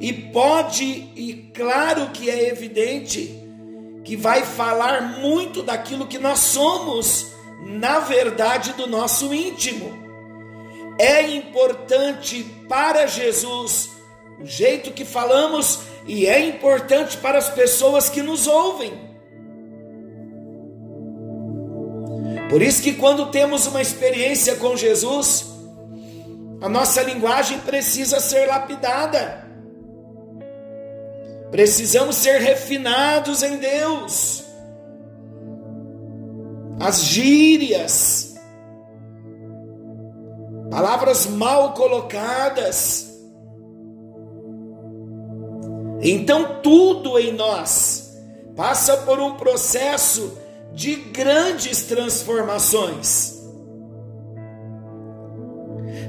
E 0.00 0.10
pode, 0.12 0.84
e 1.14 1.50
claro 1.54 2.10
que 2.12 2.30
é 2.30 2.48
evidente, 2.48 3.38
que 4.04 4.16
vai 4.16 4.42
falar 4.42 5.20
muito 5.20 5.62
daquilo 5.62 6.06
que 6.06 6.18
nós 6.18 6.40
somos, 6.40 7.26
na 7.66 8.00
verdade, 8.00 8.72
do 8.72 8.86
nosso 8.86 9.34
íntimo. 9.34 10.03
É 10.98 11.22
importante 11.22 12.44
para 12.68 13.06
Jesus 13.06 13.90
o 14.40 14.46
jeito 14.46 14.92
que 14.92 15.04
falamos 15.04 15.80
e 16.06 16.26
é 16.26 16.46
importante 16.46 17.16
para 17.16 17.38
as 17.38 17.48
pessoas 17.48 18.08
que 18.08 18.22
nos 18.22 18.46
ouvem. 18.46 18.92
Por 22.50 22.62
isso 22.62 22.82
que 22.82 22.94
quando 22.94 23.30
temos 23.30 23.66
uma 23.66 23.80
experiência 23.80 24.56
com 24.56 24.76
Jesus, 24.76 25.46
a 26.60 26.68
nossa 26.68 27.02
linguagem 27.02 27.58
precisa 27.60 28.20
ser 28.20 28.46
lapidada. 28.46 29.44
Precisamos 31.50 32.16
ser 32.16 32.40
refinados 32.40 33.42
em 33.42 33.56
Deus. 33.58 34.44
As 36.80 37.02
gírias, 37.04 38.33
palavras 40.74 41.26
mal 41.28 41.72
colocadas, 41.72 43.08
então 46.00 46.60
tudo 46.64 47.16
em 47.16 47.32
nós 47.32 48.12
passa 48.56 48.96
por 48.96 49.20
um 49.20 49.36
processo 49.36 50.36
de 50.72 50.96
grandes 50.96 51.84
transformações. 51.84 53.40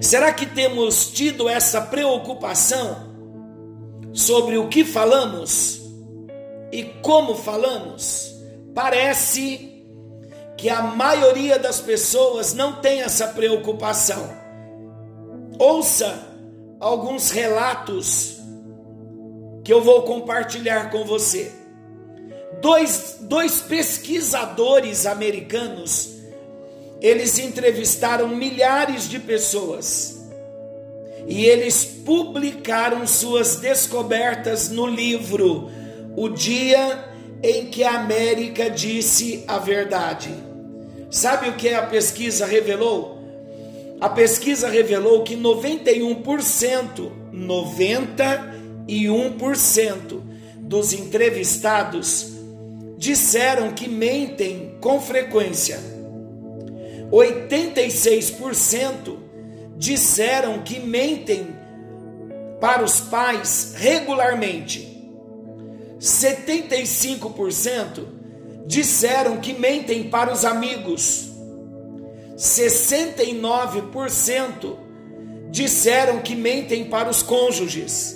Será 0.01 0.33
que 0.33 0.47
temos 0.47 1.11
tido 1.11 1.47
essa 1.47 1.81
preocupação 1.81 3.13
sobre 4.13 4.57
o 4.57 4.67
que 4.67 4.83
falamos 4.83 5.79
e 6.71 6.85
como 7.03 7.35
falamos? 7.35 8.33
Parece 8.73 9.85
que 10.57 10.71
a 10.71 10.81
maioria 10.81 11.59
das 11.59 11.79
pessoas 11.79 12.55
não 12.55 12.81
tem 12.81 13.03
essa 13.03 13.27
preocupação. 13.27 14.44
Ouça 15.57 16.19
alguns 16.79 17.31
relatos 17.31 18.37
que 19.63 19.71
eu 19.71 19.81
vou 19.81 20.03
compartilhar 20.03 20.91
com 20.91 21.03
você. 21.05 21.51
Dois, 22.61 23.17
dois 23.21 23.61
pesquisadores 23.61 25.05
americanos, 25.05 26.15
eles 27.01 27.39
entrevistaram 27.39 28.27
milhares 28.27 29.09
de 29.09 29.19
pessoas 29.19 30.23
e 31.27 31.45
eles 31.45 31.83
publicaram 31.83 33.05
suas 33.07 33.57
descobertas 33.57 34.69
no 34.69 34.85
livro 34.85 35.69
O 36.15 36.29
Dia 36.29 37.09
em 37.41 37.65
que 37.65 37.83
a 37.83 37.99
América 37.99 38.69
disse 38.69 39.43
a 39.47 39.57
verdade. 39.57 40.33
Sabe 41.09 41.49
o 41.49 41.53
que 41.53 41.69
a 41.69 41.85
pesquisa 41.85 42.45
revelou? 42.45 43.14
A 43.99 44.09
pesquisa 44.09 44.67
revelou 44.67 45.23
que 45.23 45.35
91%, 45.35 47.11
90 47.31 48.55
e 48.87 49.05
1% 49.05 50.21
dos 50.59 50.93
entrevistados 50.93 52.33
disseram 52.97 53.71
que 53.71 53.87
mentem 53.87 54.75
com 54.81 54.99
frequência. 54.99 55.79
86% 57.11 59.17
disseram 59.77 60.63
que 60.63 60.79
mentem 60.79 61.47
para 62.59 62.83
os 62.83 62.99
pais 62.99 63.75
regularmente. 63.77 64.91
75% 65.99 68.07
disseram 68.65 69.37
que 69.37 69.53
mentem 69.53 70.09
para 70.09 70.33
os 70.33 70.43
amigos. 70.43 71.34
69% 72.37 74.77
disseram 75.49 76.19
que 76.19 76.35
mentem 76.35 76.85
para 76.85 77.09
os 77.09 77.23
cônjuges 77.23 78.15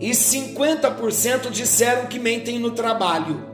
e 0.00 0.10
50% 0.10 1.50
disseram 1.50 2.06
que 2.06 2.18
mentem 2.18 2.58
no 2.58 2.72
trabalho. 2.72 3.44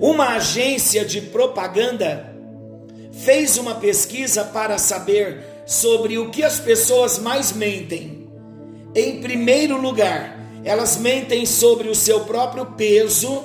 Uma 0.00 0.36
agência 0.36 1.04
de 1.04 1.20
propaganda 1.20 2.34
fez 3.12 3.58
uma 3.58 3.74
pesquisa 3.74 4.44
para 4.44 4.78
saber 4.78 5.44
sobre 5.66 6.18
o 6.18 6.30
que 6.30 6.42
as 6.42 6.58
pessoas 6.58 7.18
mais 7.18 7.52
mentem. 7.52 8.28
Em 8.94 9.20
primeiro 9.20 9.80
lugar, 9.80 10.38
elas 10.64 10.96
mentem 10.96 11.44
sobre 11.44 11.88
o 11.88 11.94
seu 11.94 12.20
próprio 12.20 12.66
peso. 12.72 13.44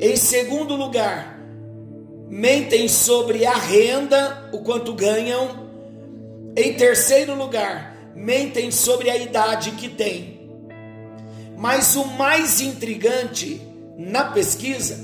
Em 0.00 0.16
segundo 0.16 0.74
lugar, 0.74 1.37
mentem 2.28 2.88
sobre 2.88 3.46
a 3.46 3.54
renda, 3.54 4.50
o 4.52 4.58
quanto 4.58 4.92
ganham. 4.92 5.68
Em 6.56 6.74
terceiro 6.74 7.34
lugar, 7.34 7.96
mentem 8.14 8.70
sobre 8.70 9.10
a 9.10 9.16
idade 9.16 9.72
que 9.72 9.88
têm. 9.88 10.38
Mas 11.56 11.96
o 11.96 12.04
mais 12.04 12.60
intrigante 12.60 13.60
na 13.96 14.26
pesquisa 14.26 14.98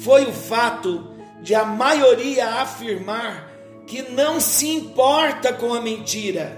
foi 0.00 0.24
o 0.24 0.32
fato 0.32 1.14
de 1.42 1.54
a 1.54 1.64
maioria 1.64 2.46
afirmar 2.60 3.50
que 3.86 4.02
não 4.02 4.40
se 4.40 4.68
importa 4.68 5.52
com 5.52 5.72
a 5.72 5.80
mentira. 5.80 6.56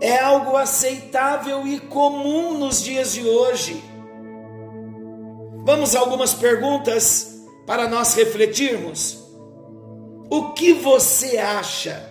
É 0.00 0.18
algo 0.18 0.56
aceitável 0.56 1.66
e 1.66 1.80
comum 1.80 2.58
nos 2.58 2.82
dias 2.82 3.12
de 3.12 3.26
hoje. 3.26 3.82
Vamos 5.64 5.96
a 5.96 6.00
algumas 6.00 6.32
perguntas 6.32 7.35
para 7.66 7.88
nós 7.88 8.14
refletirmos. 8.14 9.24
O 10.30 10.52
que 10.52 10.72
você 10.72 11.38
acha 11.38 12.10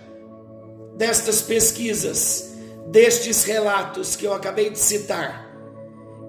destas 0.96 1.42
pesquisas? 1.42 2.56
destes 2.86 3.44
relatos 3.44 4.14
que 4.16 4.24
eu 4.24 4.32
acabei 4.32 4.70
de 4.70 4.78
citar 4.78 5.44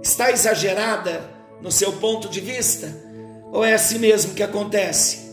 está 0.02 0.32
exagerada 0.32 1.30
no 1.62 1.72
seu 1.72 1.94
ponto 1.94 2.30
de 2.30 2.40
vista? 2.40 2.94
Ou 3.52 3.64
é 3.64 3.74
assim 3.74 4.00
mesmo 4.00 4.34
que 4.34 4.44
acontece? 4.44 5.28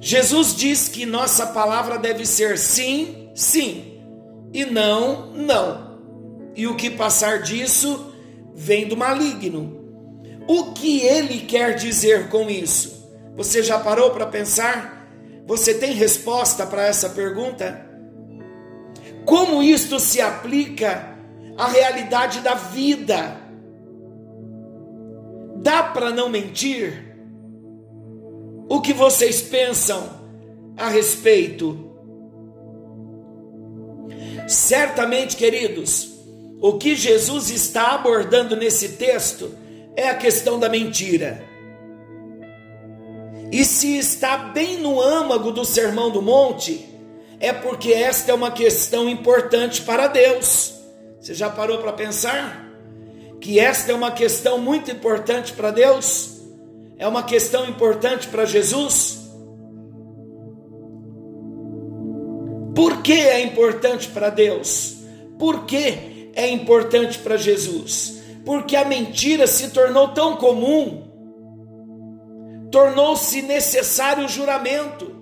Jesus 0.00 0.54
diz 0.54 0.88
que 0.88 1.06
nossa 1.06 1.46
palavra 1.46 1.98
deve 1.98 2.26
ser 2.26 2.58
sim, 2.58 3.30
sim, 3.34 4.00
e 4.52 4.64
não, 4.64 5.32
não. 5.32 5.98
E 6.54 6.66
o 6.66 6.76
que 6.76 6.90
passar 6.90 7.42
disso 7.42 8.12
vem 8.54 8.86
do 8.86 8.96
maligno. 8.96 9.83
O 10.46 10.72
que 10.72 11.00
ele 11.00 11.40
quer 11.40 11.74
dizer 11.74 12.28
com 12.28 12.50
isso? 12.50 13.08
Você 13.34 13.62
já 13.62 13.78
parou 13.78 14.10
para 14.10 14.26
pensar? 14.26 15.08
Você 15.46 15.74
tem 15.74 15.92
resposta 15.92 16.66
para 16.66 16.86
essa 16.86 17.10
pergunta? 17.10 17.84
Como 19.24 19.62
isto 19.62 19.98
se 19.98 20.20
aplica 20.20 21.16
à 21.56 21.68
realidade 21.68 22.40
da 22.40 22.54
vida? 22.54 23.40
Dá 25.56 25.82
para 25.82 26.10
não 26.10 26.28
mentir? 26.28 27.16
O 28.68 28.80
que 28.80 28.92
vocês 28.92 29.40
pensam 29.40 30.08
a 30.76 30.88
respeito? 30.88 31.90
Certamente, 34.46 35.36
queridos, 35.36 36.14
o 36.60 36.74
que 36.74 36.94
Jesus 36.94 37.50
está 37.50 37.94
abordando 37.94 38.56
nesse 38.56 38.90
texto 38.90 39.63
é 39.96 40.08
a 40.08 40.14
questão 40.14 40.58
da 40.58 40.68
mentira. 40.68 41.44
E 43.52 43.64
se 43.64 43.96
está 43.96 44.36
bem 44.36 44.78
no 44.78 45.00
âmago 45.00 45.52
do 45.52 45.64
Sermão 45.64 46.10
do 46.10 46.20
Monte, 46.20 46.88
é 47.38 47.52
porque 47.52 47.92
esta 47.92 48.32
é 48.32 48.34
uma 48.34 48.50
questão 48.50 49.08
importante 49.08 49.82
para 49.82 50.06
Deus. 50.08 50.74
Você 51.20 51.34
já 51.34 51.48
parou 51.48 51.78
para 51.78 51.92
pensar? 51.92 52.68
Que 53.40 53.60
esta 53.60 53.92
é 53.92 53.94
uma 53.94 54.10
questão 54.10 54.58
muito 54.58 54.90
importante 54.90 55.52
para 55.52 55.70
Deus? 55.70 56.40
É 56.98 57.06
uma 57.06 57.22
questão 57.22 57.68
importante 57.68 58.28
para 58.28 58.44
Jesus? 58.44 59.20
Por 62.74 63.02
que 63.02 63.12
é 63.12 63.40
importante 63.40 64.08
para 64.08 64.30
Deus? 64.30 64.96
Por 65.38 65.64
que 65.64 66.30
é 66.34 66.48
importante 66.48 67.18
para 67.18 67.36
Jesus? 67.36 68.20
Porque 68.44 68.76
a 68.76 68.84
mentira 68.84 69.46
se 69.46 69.70
tornou 69.70 70.08
tão 70.08 70.36
comum, 70.36 71.08
tornou-se 72.70 73.40
necessário 73.42 74.26
o 74.26 74.28
juramento. 74.28 75.14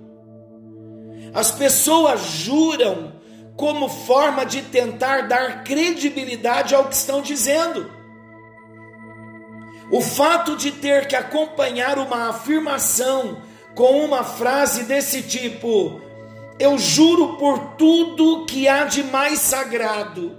As 1.32 1.50
pessoas 1.50 2.20
juram 2.20 3.12
como 3.56 3.88
forma 3.88 4.44
de 4.44 4.62
tentar 4.62 5.28
dar 5.28 5.62
credibilidade 5.62 6.74
ao 6.74 6.86
que 6.86 6.94
estão 6.94 7.22
dizendo. 7.22 7.90
O 9.90 10.00
fato 10.00 10.56
de 10.56 10.72
ter 10.72 11.06
que 11.06 11.14
acompanhar 11.14 11.98
uma 11.98 12.30
afirmação 12.30 13.42
com 13.74 14.04
uma 14.04 14.24
frase 14.24 14.84
desse 14.84 15.22
tipo: 15.22 16.00
Eu 16.58 16.78
juro 16.78 17.36
por 17.36 17.58
tudo 17.76 18.46
que 18.46 18.66
há 18.66 18.84
de 18.84 19.02
mais 19.04 19.38
sagrado, 19.40 20.36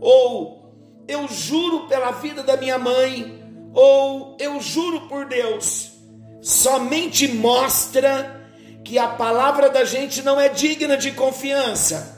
ou 0.00 0.55
Eu 1.08 1.28
juro 1.28 1.86
pela 1.86 2.10
vida 2.12 2.42
da 2.42 2.56
minha 2.56 2.78
mãe, 2.78 3.42
ou 3.72 4.36
Eu 4.40 4.60
juro 4.60 5.02
por 5.02 5.26
Deus, 5.26 5.92
somente 6.40 7.28
mostra 7.28 8.48
que 8.84 8.98
a 8.98 9.08
palavra 9.08 9.68
da 9.68 9.84
gente 9.84 10.22
não 10.22 10.40
é 10.40 10.48
digna 10.48 10.96
de 10.96 11.10
confiança. 11.10 12.16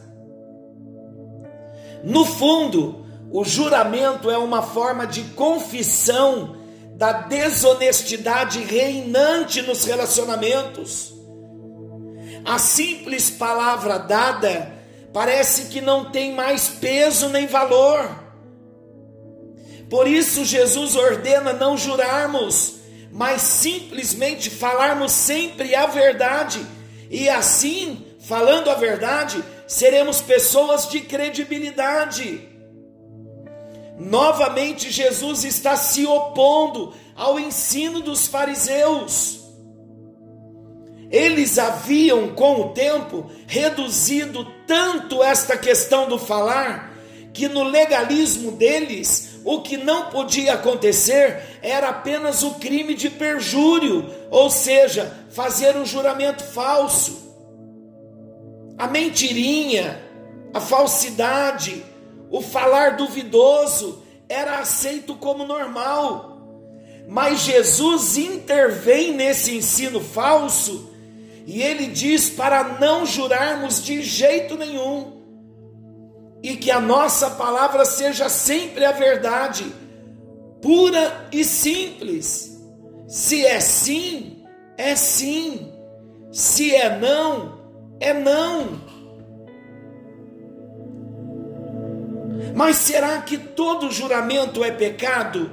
No 2.04 2.24
fundo, 2.24 3.06
o 3.30 3.44
juramento 3.44 4.30
é 4.30 4.38
uma 4.38 4.62
forma 4.62 5.06
de 5.06 5.22
confissão 5.34 6.56
da 6.94 7.12
desonestidade 7.12 8.60
reinante 8.60 9.62
nos 9.62 9.84
relacionamentos. 9.84 11.14
A 12.44 12.58
simples 12.58 13.30
palavra 13.30 13.98
dada 13.98 14.72
parece 15.12 15.66
que 15.66 15.80
não 15.80 16.10
tem 16.10 16.34
mais 16.34 16.68
peso 16.68 17.28
nem 17.28 17.46
valor. 17.46 18.27
Por 19.88 20.06
isso, 20.06 20.44
Jesus 20.44 20.94
ordena 20.96 21.52
não 21.52 21.76
jurarmos, 21.76 22.74
mas 23.10 23.42
simplesmente 23.42 24.50
falarmos 24.50 25.12
sempre 25.12 25.74
a 25.74 25.86
verdade, 25.86 26.64
e 27.10 27.28
assim, 27.28 28.04
falando 28.20 28.70
a 28.70 28.74
verdade, 28.74 29.42
seremos 29.66 30.20
pessoas 30.20 30.88
de 30.88 31.00
credibilidade. 31.00 32.48
Novamente, 33.98 34.90
Jesus 34.90 35.44
está 35.44 35.76
se 35.76 36.06
opondo 36.06 36.92
ao 37.16 37.40
ensino 37.40 38.00
dos 38.00 38.28
fariseus. 38.28 39.40
Eles 41.10 41.58
haviam, 41.58 42.28
com 42.34 42.60
o 42.60 42.68
tempo, 42.70 43.30
reduzido 43.46 44.46
tanto 44.66 45.22
esta 45.22 45.56
questão 45.56 46.08
do 46.08 46.18
falar, 46.18 46.94
que 47.32 47.48
no 47.48 47.64
legalismo 47.64 48.52
deles, 48.52 49.37
o 49.50 49.62
que 49.62 49.78
não 49.78 50.10
podia 50.10 50.52
acontecer 50.52 51.58
era 51.62 51.88
apenas 51.88 52.42
o 52.42 52.56
crime 52.56 52.92
de 52.94 53.08
perjúrio, 53.08 54.04
ou 54.30 54.50
seja, 54.50 55.10
fazer 55.30 55.74
um 55.74 55.86
juramento 55.86 56.44
falso. 56.44 57.34
A 58.76 58.86
mentirinha, 58.86 60.02
a 60.52 60.60
falsidade, 60.60 61.82
o 62.30 62.42
falar 62.42 62.98
duvidoso 62.98 64.02
era 64.28 64.58
aceito 64.58 65.14
como 65.14 65.46
normal. 65.46 66.42
Mas 67.08 67.40
Jesus 67.40 68.18
intervém 68.18 69.14
nesse 69.14 69.56
ensino 69.56 69.98
falso 69.98 70.92
e 71.46 71.62
ele 71.62 71.86
diz 71.86 72.28
para 72.28 72.78
não 72.78 73.06
jurarmos 73.06 73.82
de 73.82 74.02
jeito 74.02 74.58
nenhum 74.58 75.17
e 76.42 76.56
que 76.56 76.70
a 76.70 76.80
nossa 76.80 77.30
palavra 77.30 77.84
seja 77.84 78.28
sempre 78.28 78.84
a 78.84 78.92
verdade, 78.92 79.72
pura 80.62 81.28
e 81.32 81.44
simples. 81.44 82.58
Se 83.06 83.44
é 83.44 83.60
sim, 83.60 84.44
é 84.76 84.94
sim. 84.94 85.72
Se 86.30 86.74
é 86.74 86.98
não, 86.98 87.58
é 88.00 88.12
não. 88.12 88.80
Mas 92.54 92.76
será 92.76 93.22
que 93.22 93.38
todo 93.38 93.90
juramento 93.90 94.62
é 94.62 94.70
pecado? 94.70 95.50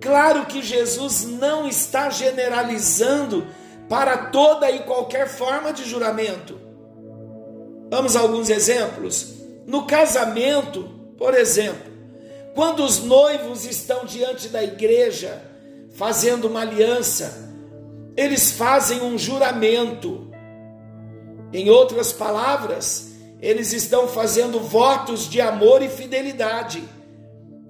Claro 0.00 0.46
que 0.46 0.62
Jesus 0.62 1.24
não 1.24 1.66
está 1.66 2.10
generalizando 2.10 3.46
para 3.88 4.16
toda 4.28 4.70
e 4.70 4.80
qualquer 4.80 5.28
forma 5.28 5.72
de 5.72 5.84
juramento. 5.84 6.65
Vamos 7.90 8.16
a 8.16 8.20
alguns 8.20 8.50
exemplos. 8.50 9.34
No 9.66 9.86
casamento, 9.86 10.88
por 11.16 11.34
exemplo, 11.34 11.92
quando 12.54 12.84
os 12.84 13.02
noivos 13.02 13.64
estão 13.64 14.04
diante 14.04 14.48
da 14.48 14.62
igreja 14.62 15.42
fazendo 15.94 16.48
uma 16.48 16.60
aliança, 16.60 17.52
eles 18.16 18.52
fazem 18.52 19.02
um 19.02 19.18
juramento. 19.18 20.30
Em 21.52 21.70
outras 21.70 22.12
palavras, 22.12 23.12
eles 23.40 23.72
estão 23.72 24.08
fazendo 24.08 24.58
votos 24.58 25.28
de 25.28 25.40
amor 25.40 25.82
e 25.82 25.88
fidelidade. 25.88 26.82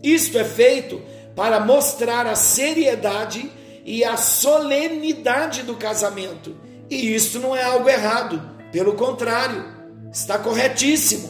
Isto 0.03 0.39
é 0.39 0.45
feito 0.45 1.03
para 1.35 1.61
mostrar 1.61 2.27
a 2.27 2.35
seriedade 2.35 3.51
e 3.85 4.05
a 4.05 4.17
solenidade 4.17 5.63
do 5.63 5.77
casamento. 5.77 6.57
E 6.89 7.15
isto 7.15 7.39
não 7.39 7.55
é 7.55 7.63
algo 7.63 7.89
errado, 7.89 8.41
pelo 8.73 8.95
contrário, 8.95 9.76
está 10.17 10.39
corretíssimo. 10.39 11.29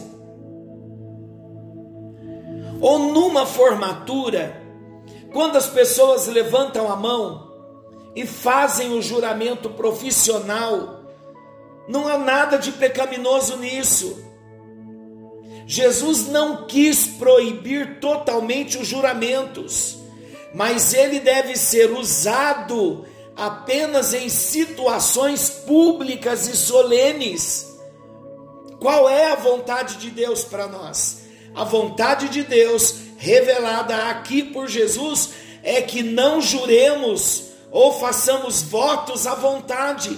Ou 2.79 2.99
numa 2.99 3.45
formatura, 3.45 4.63
quando 5.33 5.57
as 5.57 5.67
pessoas 5.67 6.27
levantam 6.27 6.89
a 6.89 6.95
mão 6.95 7.51
e 8.15 8.25
fazem 8.25 8.93
o 8.93 9.01
juramento 9.01 9.71
profissional, 9.71 11.03
não 11.89 12.07
há 12.07 12.17
nada 12.17 12.57
de 12.57 12.71
pecaminoso 12.71 13.57
nisso. 13.57 14.23
Jesus 15.65 16.27
não 16.29 16.65
quis 16.65 17.07
proibir 17.07 17.99
totalmente 17.99 18.77
os 18.77 18.87
juramentos, 18.87 19.97
mas 20.53 20.93
ele 20.93 21.19
deve 21.19 21.57
ser 21.57 21.91
usado 21.91 23.05
apenas 23.35 24.13
em 24.13 24.29
situações 24.29 25.49
públicas 25.49 26.47
e 26.47 26.55
solenes. 26.55 27.76
Qual 28.79 29.09
é 29.09 29.31
a 29.31 29.35
vontade 29.35 29.97
de 29.97 30.09
Deus 30.09 30.43
para 30.43 30.67
nós? 30.67 31.21
A 31.55 31.63
vontade 31.63 32.29
de 32.29 32.43
Deus, 32.43 32.95
revelada 33.17 34.09
aqui 34.09 34.43
por 34.43 34.67
Jesus, 34.67 35.29
é 35.63 35.81
que 35.81 36.03
não 36.03 36.39
juremos 36.39 37.45
ou 37.71 37.99
façamos 37.99 38.61
votos 38.61 39.25
à 39.27 39.35
vontade, 39.35 40.17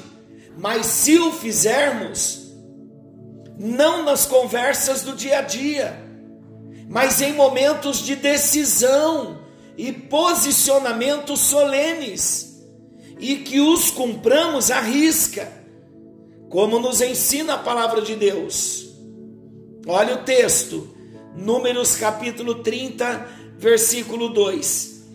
mas 0.58 0.86
se 0.86 1.18
o 1.18 1.32
fizermos, 1.32 2.52
não 3.58 4.04
nas 4.04 4.26
conversas 4.26 5.02
do 5.02 5.16
dia 5.16 5.40
a 5.40 5.42
dia, 5.42 5.98
mas 6.88 7.22
em 7.22 7.34
momentos 7.34 8.00
de 8.00 8.16
decisão 8.16 9.40
e 9.78 9.92
posicionamentos 9.92 11.40
solenes, 11.40 12.62
e 13.20 13.38
que 13.38 13.60
os 13.60 13.90
cumpramos 13.92 14.72
à 14.72 14.80
risca, 14.80 15.59
como 16.50 16.80
nos 16.80 17.00
ensina 17.00 17.54
a 17.54 17.60
palavra 17.60 18.02
de 18.02 18.16
Deus. 18.16 18.90
Olha 19.88 20.16
o 20.16 20.24
texto, 20.24 20.90
Números 21.36 21.96
capítulo 21.96 22.56
30, 22.56 23.28
versículo 23.58 24.30
2. 24.30 25.08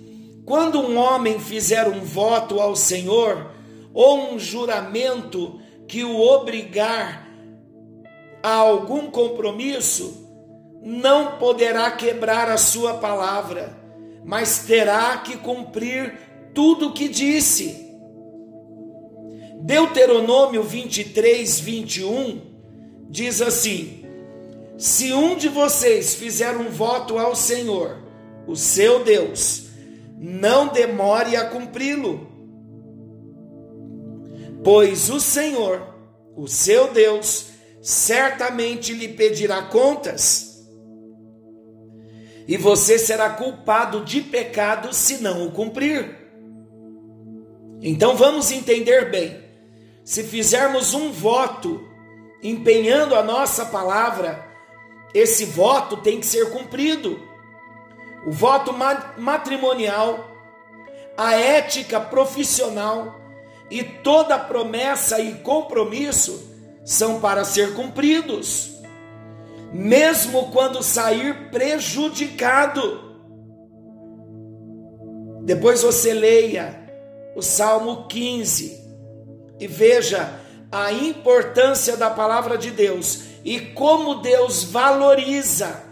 Quando 0.47 0.81
um 0.81 0.97
homem 0.97 1.38
fizer 1.38 1.88
um 1.88 2.01
voto 2.01 2.61
ao 2.61 2.77
Senhor, 2.77 3.51
ou 3.92 4.33
um 4.33 4.38
juramento 4.38 5.61
que 5.87 6.05
o 6.05 6.20
obrigar 6.20 7.29
a 8.42 8.55
algum 8.55 9.11
compromisso, 9.11 10.25
não 10.83 11.38
poderá 11.38 11.90
quebrar 11.90 12.49
a 12.49 12.57
sua 12.57 12.94
palavra, 12.94 13.77
mas 14.25 14.61
terá 14.66 15.16
que 15.18 15.37
cumprir 15.37 16.14
tudo 16.53 16.88
o 16.88 16.92
que 16.92 17.09
disse. 17.09 17.84
Deuteronômio 19.64 20.62
23, 20.62 21.59
21 21.59 22.38
diz 23.09 23.40
assim: 23.40 24.05
Se 24.77 25.11
um 25.14 25.38
de 25.38 25.48
vocês 25.48 26.14
fizer 26.14 26.55
um 26.55 26.68
voto 26.68 27.18
ao 27.18 27.35
Senhor, 27.35 27.96
o 28.46 28.55
seu 28.55 29.03
Deus, 29.03 29.68
não 30.18 30.68
demore 30.68 31.35
a 31.35 31.48
cumpri-lo, 31.48 32.29
pois 34.62 35.09
o 35.09 35.18
Senhor, 35.18 35.94
o 36.37 36.46
seu 36.46 36.92
Deus, 36.92 37.46
certamente 37.81 38.92
lhe 38.92 39.09
pedirá 39.09 39.62
contas, 39.62 40.62
e 42.46 42.59
você 42.59 42.98
será 42.98 43.31
culpado 43.31 44.05
de 44.05 44.20
pecado 44.20 44.92
se 44.92 45.22
não 45.22 45.46
o 45.46 45.53
cumprir. 45.53 46.18
Então 47.81 48.14
vamos 48.14 48.50
entender 48.53 49.11
bem: 49.11 49.44
se 50.05 50.23
fizermos 50.23 50.93
um 50.93 51.11
voto 51.11 51.88
empenhando 52.43 53.14
a 53.14 53.23
nossa 53.23 53.64
palavra, 53.64 54.47
esse 55.14 55.47
voto 55.47 55.97
tem 55.97 56.21
que 56.21 56.27
ser 56.27 56.51
cumprido. 56.51 57.27
O 58.27 58.31
voto 58.31 58.75
matrimonial, 59.17 60.31
a 61.17 61.35
ética 61.35 61.99
profissional 61.99 63.19
e 63.71 63.83
toda 63.83 64.38
promessa 64.38 65.19
e 65.21 65.37
compromisso 65.37 66.53
são 66.85 67.19
para 67.19 67.45
ser 67.45 67.75
cumpridos, 67.75 68.73
mesmo 69.73 70.51
quando 70.51 70.83
sair 70.83 71.51
prejudicado. 71.51 73.17
Depois 75.45 75.83
você 75.83 76.12
leia 76.12 76.90
o 77.35 77.40
Salmo 77.40 78.07
15 78.07 78.84
e 79.59 79.67
veja 79.67 80.40
a 80.71 80.93
importância 80.93 81.97
da 81.97 82.11
palavra 82.11 82.59
de 82.59 82.71
Deus 82.71 83.23
e 83.45 83.61
como 83.61 84.17
Deus 84.17 84.64
valoriza 84.64 85.85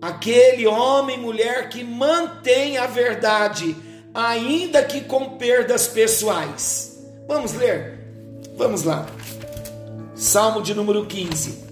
aquele 0.00 0.66
homem 0.66 1.16
e 1.16 1.20
mulher 1.20 1.70
que 1.70 1.82
mantém 1.82 2.76
a 2.76 2.86
verdade, 2.86 3.74
ainda 4.12 4.82
que 4.84 5.00
com 5.00 5.38
perdas 5.38 5.86
pessoais. 5.86 7.02
Vamos 7.26 7.54
ler? 7.54 7.98
Vamos 8.56 8.82
lá. 8.82 9.06
Salmo 10.14 10.62
de 10.62 10.74
número 10.74 11.06
15. 11.06 11.64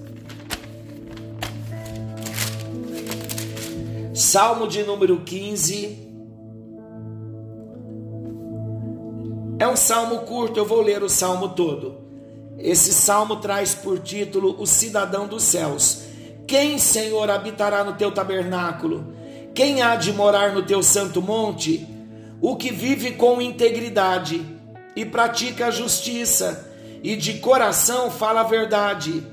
Salmo 4.15 4.67
de 4.67 4.83
número 4.83 5.21
15. 5.21 6.12
É 9.63 9.69
um 9.69 9.77
salmo 9.77 10.23
curto, 10.23 10.59
eu 10.59 10.67
vou 10.67 10.83
ler 10.83 11.05
o 11.05 11.09
salmo 11.09 11.51
todo. 11.51 11.95
Esse 12.59 12.93
salmo 12.93 13.37
traz 13.37 13.73
por 13.73 14.01
título 14.01 14.61
O 14.61 14.67
Cidadão 14.67 15.29
dos 15.29 15.45
Céus. 15.45 16.03
Quem, 16.49 16.79
Senhor, 16.79 17.31
habitará 17.31 17.85
no 17.85 17.93
teu 17.93 18.11
tabernáculo? 18.11 19.15
Quem 19.55 19.81
há 19.81 19.95
de 19.95 20.13
morar 20.13 20.53
no 20.53 20.65
teu 20.65 20.83
santo 20.83 21.23
monte? 21.23 21.87
O 22.41 22.57
que 22.57 22.73
vive 22.73 23.13
com 23.13 23.41
integridade 23.41 24.45
e 24.97 25.05
pratica 25.05 25.67
a 25.67 25.71
justiça, 25.71 26.69
e 27.01 27.15
de 27.15 27.35
coração 27.35 28.11
fala 28.11 28.41
a 28.41 28.43
verdade. 28.43 29.25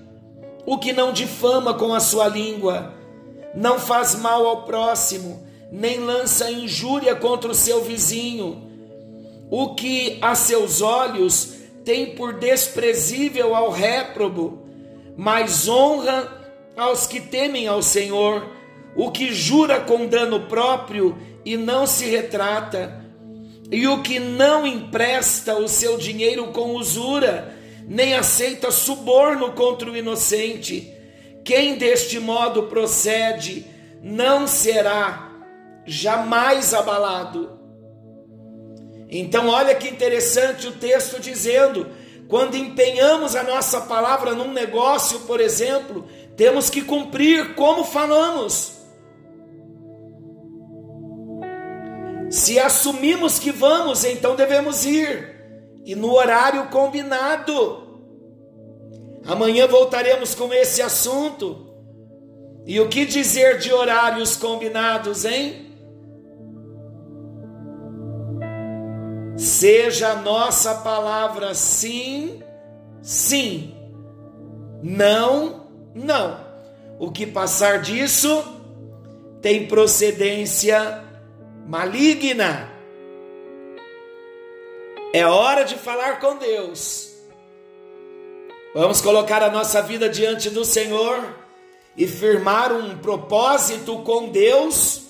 O 0.63 0.78
que 0.78 0.94
não 0.94 1.12
difama 1.12 1.74
com 1.74 1.92
a 1.92 2.00
sua 2.00 2.28
língua, 2.28 2.94
não 3.56 3.80
faz 3.80 4.13
mal 4.13 4.46
ao 4.46 4.62
próximo, 4.62 5.44
nem 5.72 6.00
lança 6.00 6.52
injúria 6.52 7.15
contra 7.15 7.50
o 7.50 7.56
seu 7.56 7.84
vizinho 7.84 8.68
o 9.50 9.74
que 9.74 10.18
a 10.22 10.36
seus 10.36 10.82
olhos 10.82 11.56
tem 11.84 12.16
por 12.16 12.34
desprezível 12.34 13.56
ao 13.56 13.72
réprobo, 13.72 14.68
mas 15.18 15.68
honra 15.68 16.40
aos 16.78 17.08
que 17.08 17.20
temem 17.20 17.68
ao 17.68 17.82
Senhor, 17.82 18.48
o 18.96 19.12
que 19.12 19.34
jura 19.34 19.80
com 19.80 20.06
dano 20.08 20.42
próprio 20.42 21.18
e 21.44 21.58
não 21.58 21.88
se 21.88 22.06
retrata, 22.06 23.04
e 23.72 23.88
o 23.88 24.02
que 24.02 24.20
não 24.20 24.66
empresta 24.66 25.56
o 25.56 25.68
seu 25.68 25.98
dinheiro 25.98 26.48
com 26.48 26.76
usura, 26.76 27.56
nem 27.88 28.14
aceita 28.14 28.72
suborno 28.72 29.52
contra 29.54 29.90
o 29.90 29.98
inocente. 29.98 30.94
Quem 31.44 31.76
deste 31.76 32.20
modo 32.20 32.64
procede 32.64 33.66
não 34.02 34.48
será 34.48 35.32
jamais 35.86 36.74
abalado. 36.74 37.59
Então, 39.10 39.50
olha 39.50 39.74
que 39.74 39.89
interessante 39.89 40.67
o 40.67 40.72
texto 40.74 41.19
dizendo: 41.19 41.88
quando 42.28 42.56
empenhamos 42.56 43.36
a 43.36 43.41
nossa 43.41 43.82
palavra 43.82 44.34
num 44.34 44.54
negócio, 44.54 45.22
por 45.22 45.41
exemplo, 45.41 46.06
temos 46.38 46.69
que 46.69 46.84
cumprir 46.84 47.56
como 47.56 47.84
falamos. 47.84 48.78
Se 52.30 52.60
assumimos 52.60 53.39
que 53.39 53.52
vamos, 53.52 54.04
então 54.04 54.36
devemos 54.36 54.86
ir, 54.86 55.36
e 55.84 55.95
no 55.95 56.13
horário 56.13 56.67
combinado. 56.67 57.88
Amanhã 59.26 59.67
voltaremos 59.67 60.36
com 60.36 60.54
esse 60.54 60.82
assunto. 60.82 61.67
E 62.67 62.80
o 62.80 62.88
que 62.88 63.06
dizer 63.06 63.58
de 63.58 63.74
horários 63.74 64.38
combinados, 64.38 65.26
hein? 65.26 65.68
Seja 69.39 70.10
a 70.10 70.15
nossa 70.17 70.75
palavra 70.75 71.56
sim, 71.56 72.43
sim, 73.02 73.73
não, 74.84 75.65
não. 75.95 76.45
O 76.99 77.10
que 77.10 77.25
passar 77.25 77.80
disso 77.80 78.43
tem 79.41 79.65
procedência 79.65 81.06
maligna. 81.65 82.69
É 85.13 85.25
hora 85.25 85.63
de 85.63 85.75
falar 85.75 86.19
com 86.19 86.36
Deus. 86.36 87.10
Vamos 88.75 88.99
colocar 88.99 89.41
a 89.41 89.49
nossa 89.49 89.82
vida 89.82 90.10
diante 90.10 90.49
do 90.49 90.65
Senhor 90.65 91.34
e 91.95 92.06
firmar 92.06 92.73
um 92.73 92.97
propósito 92.97 93.99
com 93.99 94.28
Deus 94.28 95.04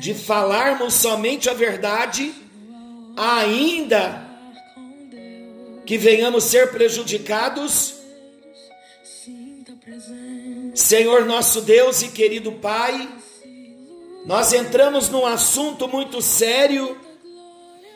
de 0.00 0.14
falarmos 0.14 0.94
somente 0.94 1.48
a 1.48 1.54
verdade 1.54 2.42
ainda 3.16 4.24
que 5.86 5.98
venhamos 5.98 6.44
ser 6.44 6.70
prejudicados, 6.70 7.94
Senhor 10.74 11.24
nosso 11.24 11.60
Deus 11.60 12.02
e 12.02 12.08
querido 12.08 12.52
Pai, 12.52 13.08
nós 14.24 14.52
entramos 14.52 15.08
num 15.08 15.26
assunto 15.26 15.86
muito 15.86 16.22
sério 16.22 16.98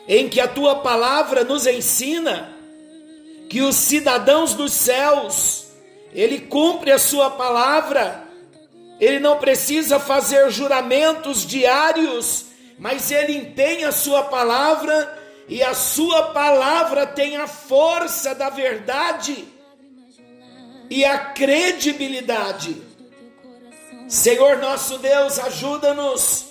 em 0.07 0.29
que 0.29 0.39
a 0.39 0.47
tua 0.47 0.75
palavra 0.77 1.43
nos 1.43 1.65
ensina 1.65 2.55
que 3.49 3.61
os 3.61 3.75
cidadãos 3.75 4.53
dos 4.53 4.71
céus, 4.71 5.69
ele 6.13 6.39
cumpre 6.39 6.91
a 6.91 6.99
sua 6.99 7.31
palavra, 7.31 8.27
ele 8.99 9.19
não 9.19 9.37
precisa 9.37 9.99
fazer 9.99 10.51
juramentos 10.51 11.45
diários 11.45 12.48
mas 12.79 13.11
ele 13.11 13.35
empenha 13.35 13.89
a 13.89 13.91
sua 13.91 14.23
palavra 14.23 15.17
e 15.49 15.61
a 15.61 15.73
sua 15.73 16.31
palavra 16.31 17.05
tem 17.05 17.35
a 17.35 17.45
força 17.45 18.33
da 18.33 18.49
verdade 18.49 19.45
e 20.89 21.03
a 21.03 21.17
credibilidade. 21.17 22.81
Senhor 24.07 24.57
nosso 24.59 24.97
Deus, 24.97 25.37
ajuda-nos 25.37 26.45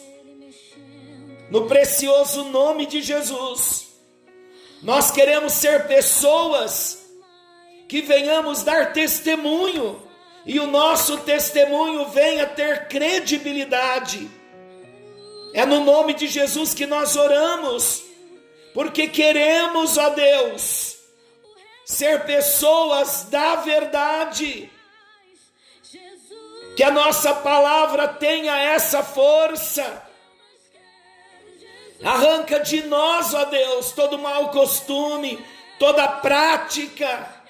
no 1.51 1.67
precioso 1.67 2.45
nome 2.45 2.85
de 2.85 3.01
Jesus. 3.01 3.89
Nós 4.83 5.11
queremos 5.11 5.55
ser 5.55 5.89
pessoas 5.89 7.07
que 7.89 8.03
venhamos 8.03 8.63
dar 8.63 8.93
testemunho 8.93 10.03
e 10.45 10.61
o 10.61 10.67
nosso 10.67 11.17
testemunho 11.19 12.07
venha 12.11 12.47
ter 12.47 12.87
credibilidade 12.87 14.38
é 15.53 15.65
no 15.65 15.85
nome 15.85 16.15
de 16.15 16.27
Jesus 16.29 16.75
que 16.75 16.87
nós 16.87 17.17
oramos, 17.17 18.05
porque 18.75 19.09
queremos, 19.09 19.97
ó 19.97 20.11
Deus, 20.11 20.99
ser 21.85 22.25
pessoas 22.25 23.25
da 23.31 23.57
verdade. 23.57 24.71
Que 26.77 26.83
a 26.85 26.91
nossa 26.91 27.35
palavra 27.35 28.07
tenha 28.07 28.57
essa 28.57 29.03
força. 29.03 30.07
Arranca 32.05 32.61
de 32.61 32.83
nós, 32.83 33.35
ó 33.35 33.47
Deus, 33.47 33.91
todo 33.91 34.19
mau 34.19 34.51
costume, 34.51 35.45
toda 35.79 36.07
prática 36.07 37.43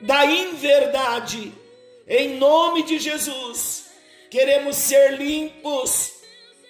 da 0.00 0.24
inverdade. 0.26 1.52
Em 2.06 2.36
nome 2.36 2.84
de 2.84 2.98
Jesus, 2.98 3.86
queremos 4.30 4.76
ser 4.76 5.18
limpos 5.18 6.13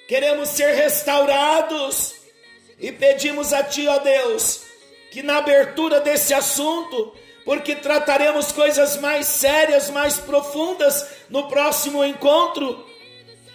queremos 0.09 0.51
ser 0.51 0.75
restaurados. 0.75 2.15
E 2.79 2.91
pedimos 2.93 3.53
a 3.53 3.63
Ti, 3.63 3.87
ó 3.87 3.99
Deus, 3.99 4.63
que 5.11 5.23
na 5.23 5.39
abertura 5.39 6.01
desse 6.01 6.35
assunto, 6.35 7.15
porque 7.45 7.77
trataremos 7.77 8.53
coisas 8.53 8.97
mais 8.99 9.27
sérias, 9.27 9.91
mais 9.91 10.19
profundas 10.19 11.07
no 11.31 11.49
próximo 11.49 12.05
encontro, 12.05 12.85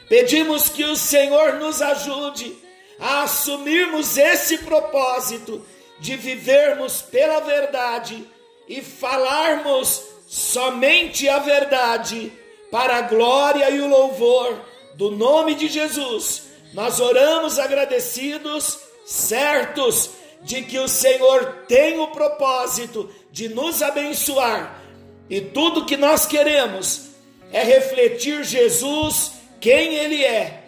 pedimos 0.07 0.69
que 0.69 0.83
o 0.85 0.95
Senhor 0.95 1.55
nos 1.55 1.81
ajude 1.81 2.57
a 2.99 3.23
assumirmos 3.23 4.17
esse 4.17 4.59
propósito 4.59 5.65
de 5.99 6.15
vivermos 6.15 7.01
pela 7.01 7.39
verdade 7.41 8.25
e 8.67 8.81
falarmos 8.81 10.03
somente 10.27 11.27
a 11.27 11.39
verdade 11.39 12.31
para 12.71 12.97
a 12.97 13.01
glória 13.01 13.69
e 13.69 13.81
o 13.81 13.88
louvor 13.88 14.62
do 14.99 15.12
nome 15.12 15.55
de 15.55 15.69
Jesus, 15.69 16.49
nós 16.73 16.99
oramos 16.99 17.57
agradecidos, 17.57 18.79
certos 19.05 20.09
de 20.43 20.62
que 20.62 20.77
o 20.77 20.89
Senhor 20.89 21.63
tem 21.69 21.97
o 21.99 22.07
propósito 22.07 23.09
de 23.31 23.47
nos 23.47 23.81
abençoar, 23.81 24.83
e 25.29 25.39
tudo 25.39 25.85
que 25.85 25.95
nós 25.95 26.25
queremos 26.25 27.12
é 27.49 27.63
refletir 27.63 28.43
Jesus, 28.43 29.31
quem 29.62 29.95
Ele 29.95 30.21
é, 30.21 30.65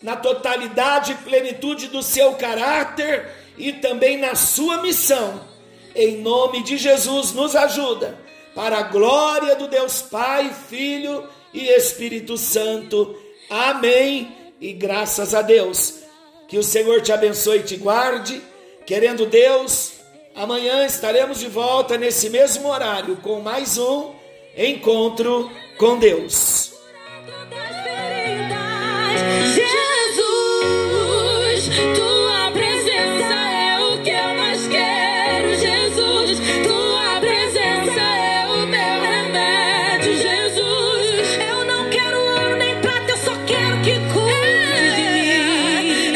na 0.00 0.14
totalidade 0.14 1.10
e 1.10 1.16
plenitude 1.16 1.88
do 1.88 2.00
seu 2.00 2.34
caráter 2.34 3.28
e 3.58 3.72
também 3.72 4.16
na 4.16 4.36
sua 4.36 4.82
missão. 4.82 5.40
Em 5.96 6.18
nome 6.18 6.62
de 6.62 6.78
Jesus, 6.78 7.32
nos 7.32 7.56
ajuda, 7.56 8.20
para 8.54 8.78
a 8.78 8.82
glória 8.82 9.56
do 9.56 9.66
Deus 9.66 10.00
Pai, 10.00 10.54
Filho 10.68 11.28
e 11.52 11.66
Espírito 11.70 12.38
Santo. 12.38 13.23
Amém. 13.48 14.34
E 14.60 14.72
graças 14.72 15.34
a 15.34 15.42
Deus. 15.42 16.00
Que 16.48 16.58
o 16.58 16.62
Senhor 16.62 17.00
te 17.00 17.12
abençoe 17.12 17.58
e 17.58 17.62
te 17.62 17.76
guarde. 17.76 18.42
Querendo 18.86 19.26
Deus, 19.26 19.94
amanhã 20.34 20.84
estaremos 20.84 21.38
de 21.38 21.48
volta 21.48 21.96
nesse 21.96 22.28
mesmo 22.28 22.68
horário 22.68 23.16
com 23.16 23.40
mais 23.40 23.78
um 23.78 24.12
encontro 24.56 25.50
com 25.78 25.98
Deus. 25.98 26.73